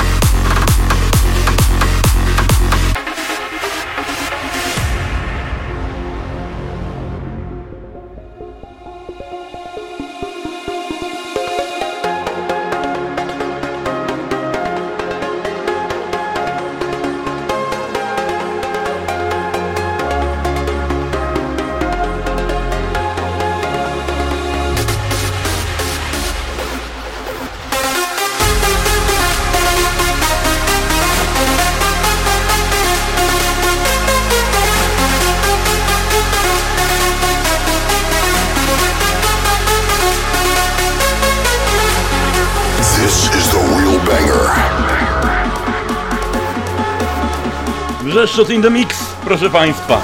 Wrzeszczot 48.11 48.51
in 48.51 48.63
the 48.63 48.71
mix, 48.71 48.97
proszę 49.25 49.51
Państwa. 49.51 50.01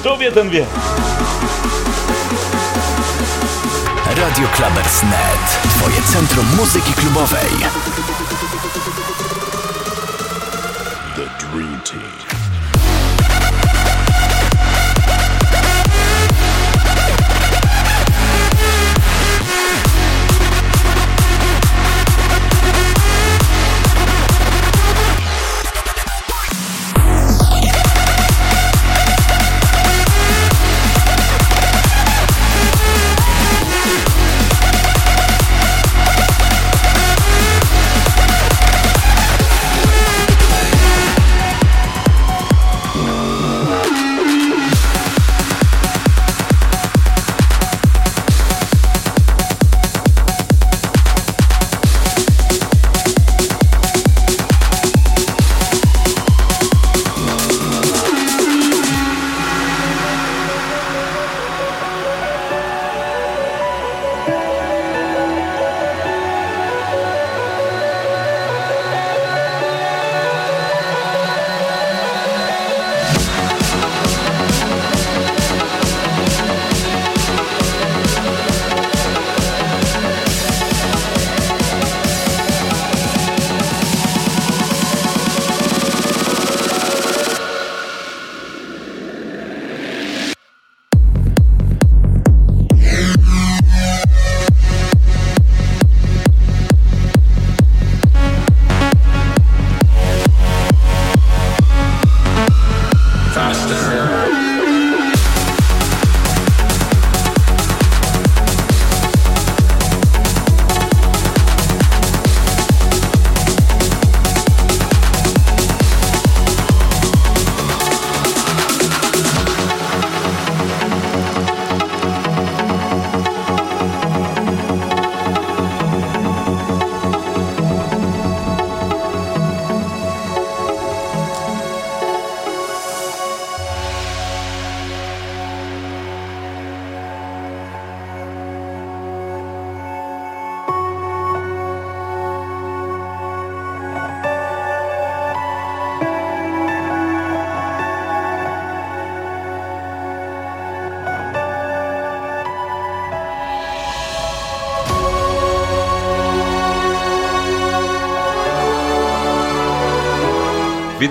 Kto 0.00 0.18
wie, 0.18 0.32
ten 0.32 0.50
wie. 0.50 0.66
Radio 4.06 4.48
Klubers.net. 4.48 5.72
Twoje 5.76 6.02
centrum 6.02 6.46
muzyki 6.56 6.92
klubowej. 6.92 7.50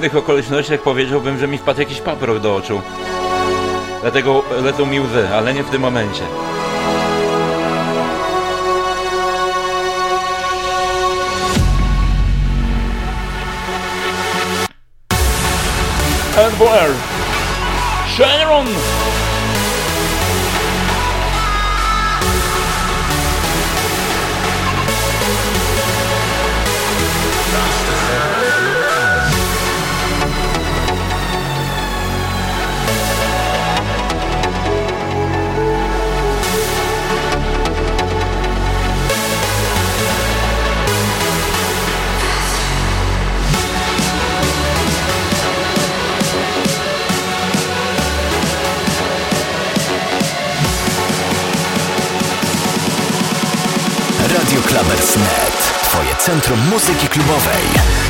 Innych 0.04 0.16
okolicznościach 0.16 0.82
powiedziałbym, 0.82 1.40
że 1.40 1.48
mi 1.48 1.58
wpadł 1.58 1.80
jakiś 1.80 2.02
paprok 2.02 2.40
do 2.40 2.56
oczu. 2.56 2.82
Dlatego 4.02 4.44
lecą 4.62 4.86
mi 4.86 5.00
łzy, 5.00 5.30
ale 5.34 5.54
nie 5.54 5.64
w 5.64 5.70
tym 5.70 5.82
momencie. 5.82 6.24
Centrum 56.26 56.60
Muzyki 56.70 57.08
Klubowej. 57.08 58.03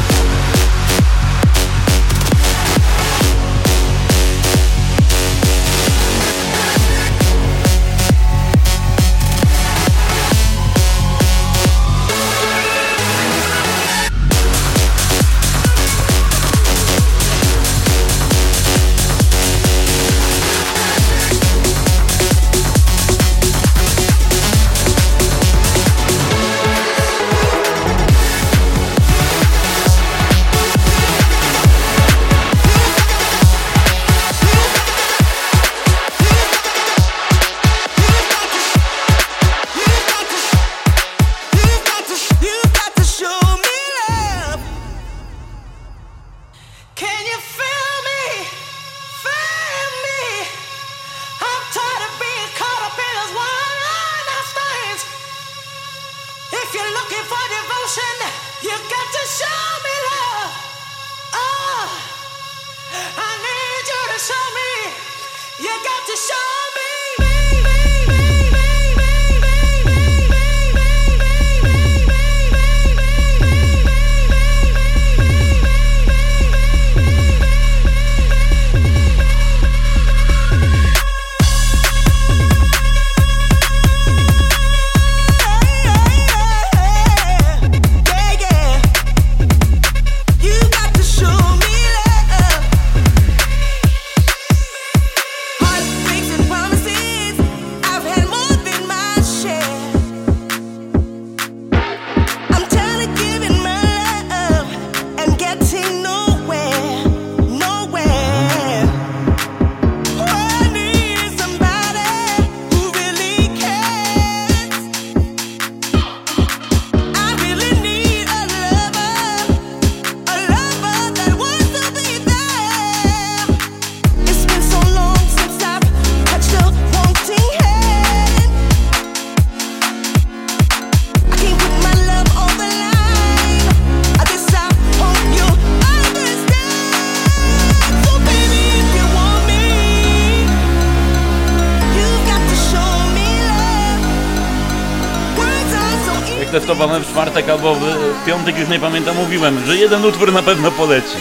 reflektowałem 146.64 147.04
w 147.04 147.08
czwartek 147.08 147.50
albo 147.50 147.76
w 147.76 147.82
piątek, 148.26 148.58
już 148.58 148.70
nie 148.70 148.80
pamiętam, 148.80 149.16
mówiłem, 149.16 149.66
że 149.66 149.76
jeden 149.76 150.06
utwór 150.06 150.34
na 150.34 150.44
pewno 150.44 150.72
poleci. 150.72 151.18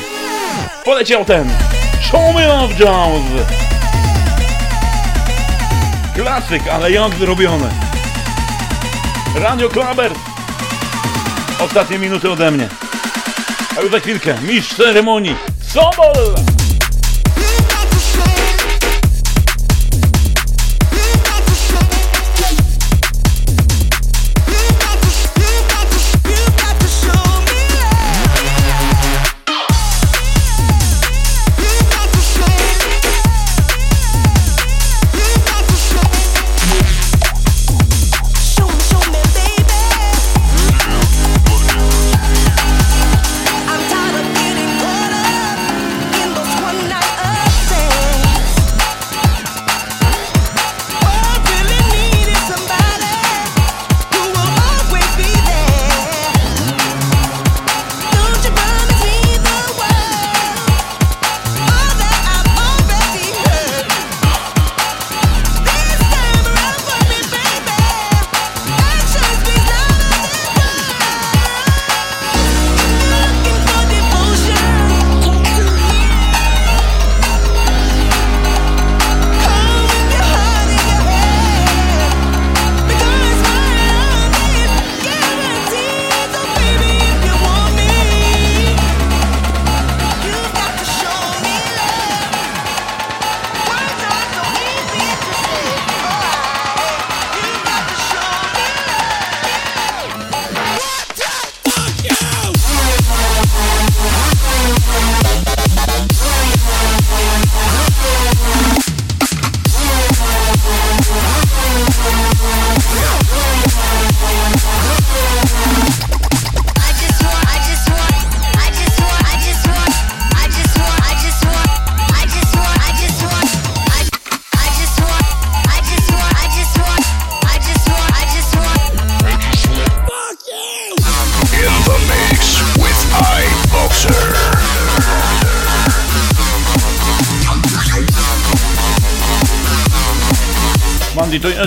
Poleciał 0.84 1.24
ten! 1.24 1.50
Show 2.00 2.34
me 2.34 2.46
love, 2.46 2.74
Jones! 2.78 3.46
Klasyk, 6.14 6.68
ale 6.68 6.92
jak 6.92 7.14
zrobiony. 7.14 7.68
Radio 9.34 9.68
Klaber! 9.68 10.12
Ostatnie 11.58 11.98
minuty 11.98 12.30
ode 12.30 12.50
mnie. 12.50 12.68
A 13.78 13.80
już 13.80 13.90
za 13.92 14.00
chwilkę, 14.00 14.34
mistrz 14.42 14.74
ceremonii, 14.74 15.36
Sobol! 15.68 16.51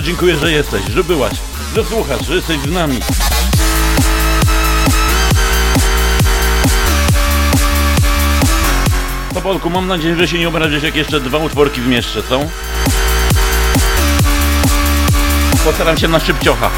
dziękuję, 0.06 0.36
że 0.36 0.52
jesteś, 0.52 0.82
że 0.94 1.04
byłaś, 1.04 1.32
że 1.74 1.84
słuchasz, 1.84 2.26
że 2.26 2.34
jesteś 2.34 2.60
z 2.60 2.70
nami. 2.70 3.00
Topolku, 9.34 9.70
mam 9.70 9.86
nadzieję, 9.86 10.16
że 10.16 10.28
się 10.28 10.38
nie 10.38 10.48
obrazisz, 10.48 10.82
jak 10.82 10.96
jeszcze 10.96 11.20
dwa 11.20 11.38
utworki 11.38 11.80
w 11.80 11.86
mieszce 11.86 12.22
są. 12.22 12.50
Postaram 15.64 15.98
się 15.98 16.08
na 16.08 16.20
szybciocha. 16.20 16.70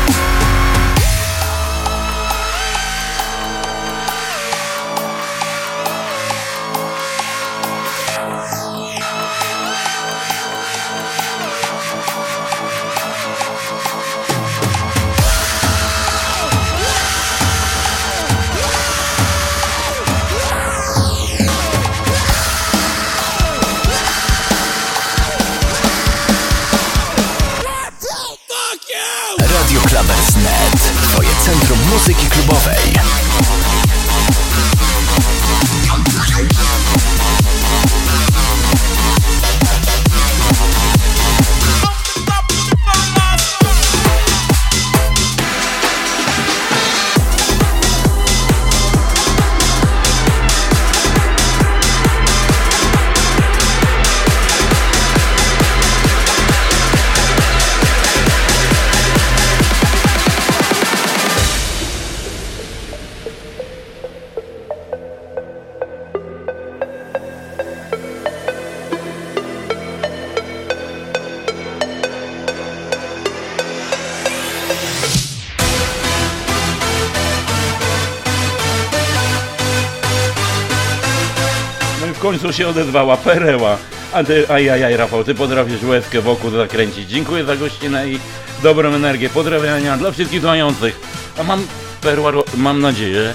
Końcu 82.39 82.59
się 82.59 82.69
odezwała 82.69 83.17
pereła. 83.17 83.77
A 84.13 84.25
ty, 84.25 84.49
ajajaj 84.49 84.97
Rafał, 84.97 85.25
ty 85.25 85.35
potrafisz 85.35 85.83
łezkę 85.83 86.21
wokół 86.21 86.51
zakręcić. 86.51 87.09
Dziękuję 87.09 87.45
za 87.45 87.57
gościnę 87.57 88.09
i 88.09 88.19
dobrą 88.63 88.95
energię. 88.95 89.31
Pozdrawiania 89.31 89.97
dla 89.97 90.11
wszystkich 90.11 90.41
dzwoniących. 90.41 91.01
A 91.39 91.43
mam, 91.43 91.67
perła, 92.01 92.33
mam 92.57 92.81
nadzieję, 92.81 93.35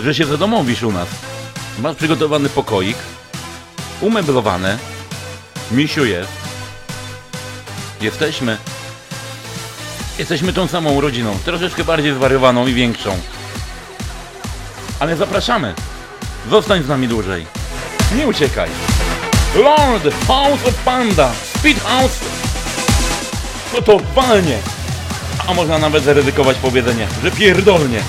że 0.00 0.14
się 0.14 0.26
zadomowisz 0.26 0.82
u 0.82 0.92
nas. 0.92 1.08
Masz 1.78 1.96
przygotowany 1.96 2.48
pokoik, 2.48 2.96
umeblowane, 4.00 4.78
misiu 5.70 6.04
jest. 6.04 6.32
Jesteśmy. 8.00 8.56
Jesteśmy 10.18 10.52
tą 10.52 10.66
samą 10.66 11.00
rodziną, 11.00 11.38
troszeczkę 11.44 11.84
bardziej 11.84 12.14
zwariowaną 12.14 12.66
i 12.66 12.74
większą. 12.74 13.18
Ale 15.00 15.16
zapraszamy. 15.16 15.74
Zostań 16.50 16.82
z 16.82 16.88
nami 16.88 17.08
dłużej. 17.08 17.65
Nie 18.14 18.26
uciekaj. 18.26 18.70
Lord 19.54 20.14
House 20.26 20.68
of 20.68 20.74
Panda. 20.84 21.32
Speed 21.58 21.78
House. 21.78 22.18
No 23.74 23.82
to 23.82 23.98
walnie. 24.14 24.58
A 25.46 25.54
można 25.54 25.78
nawet 25.78 26.04
zaryzykować 26.04 26.56
powiedzenie, 26.58 27.06
że 27.24 27.30
pierdolnie. 27.30 28.02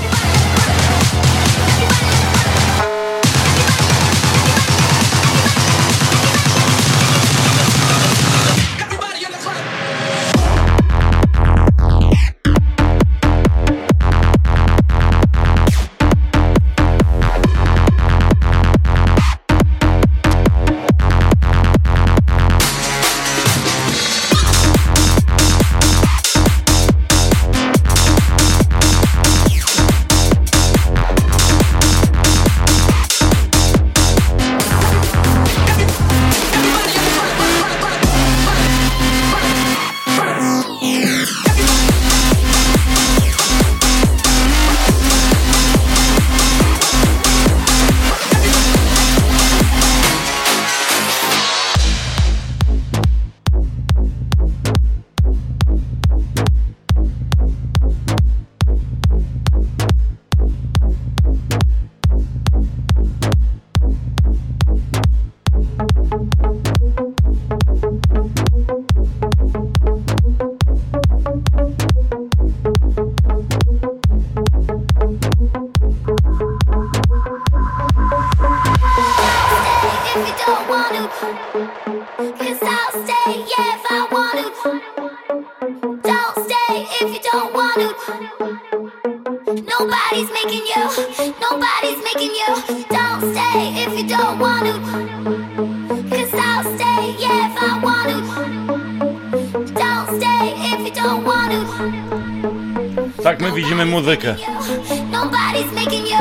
Nobody's 105.12 105.72
making 105.74 106.06
you. 106.06 106.20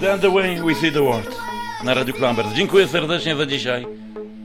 The, 0.00 0.16
the 0.20 0.30
way 0.30 0.60
we 0.60 0.74
see 0.74 0.90
the 0.90 1.02
world. 1.02 1.36
Na 1.84 1.94
Radio 1.94 2.14
Klambers. 2.14 2.48
Dziękuję 2.54 2.88
serdecznie 2.88 3.36
za 3.36 3.46
dzisiaj. 3.46 3.86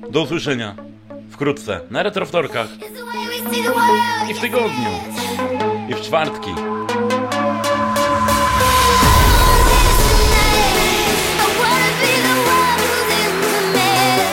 Do 0.10 0.22
usłyszenia. 0.22 0.76
Wkrótce. 1.32 1.82
Na 1.92 2.04
retrowtorkach. 2.04 2.68
I 4.30 4.34
w 4.34 4.40
tygodniu. 4.40 4.90
I 5.90 5.94
w 5.94 6.02
czwartki. 6.02 6.52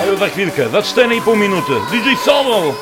A 0.03 0.07
już 0.07 0.19
za 0.19 0.29
chwilkę, 0.29 0.69
za 0.69 0.81
4,5 0.81 1.37
minuty. 1.37 1.73
DJ 1.93 2.17
Sobol! 2.25 2.73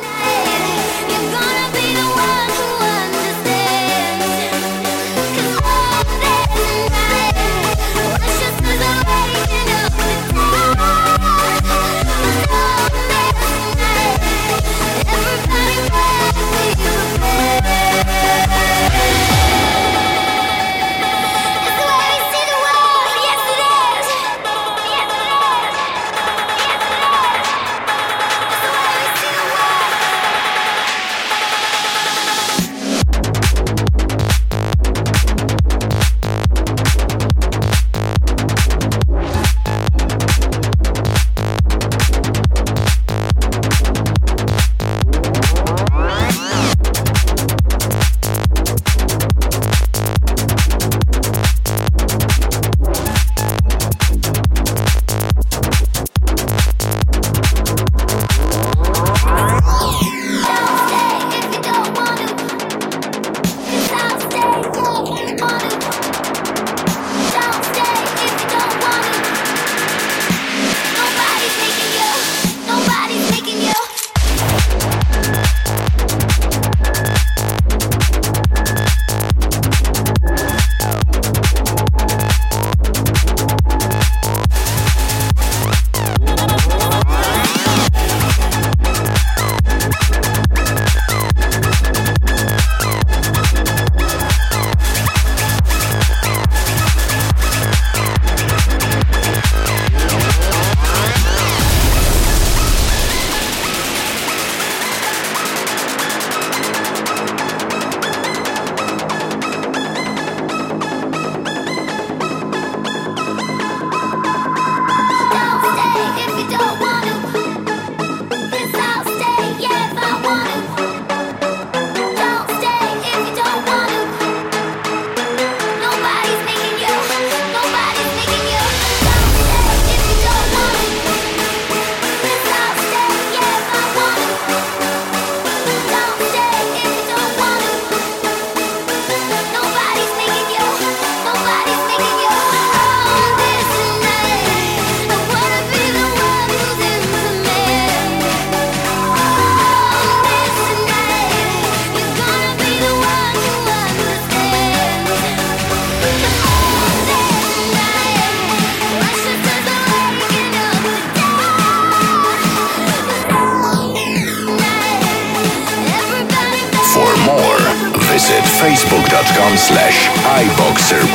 facebook.com 169.12 169.56
slash 169.58 170.08
iboxerpl. 170.40 171.12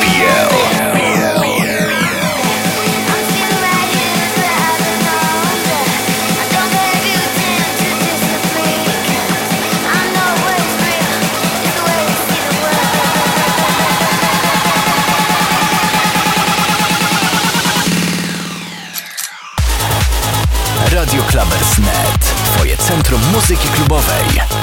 Radio 20.93 21.23
Clubbers.net. 21.23 22.33
Twoje 22.53 22.77
centrum 22.77 23.21
muzyki 23.33 23.67
klubowej. 23.67 24.56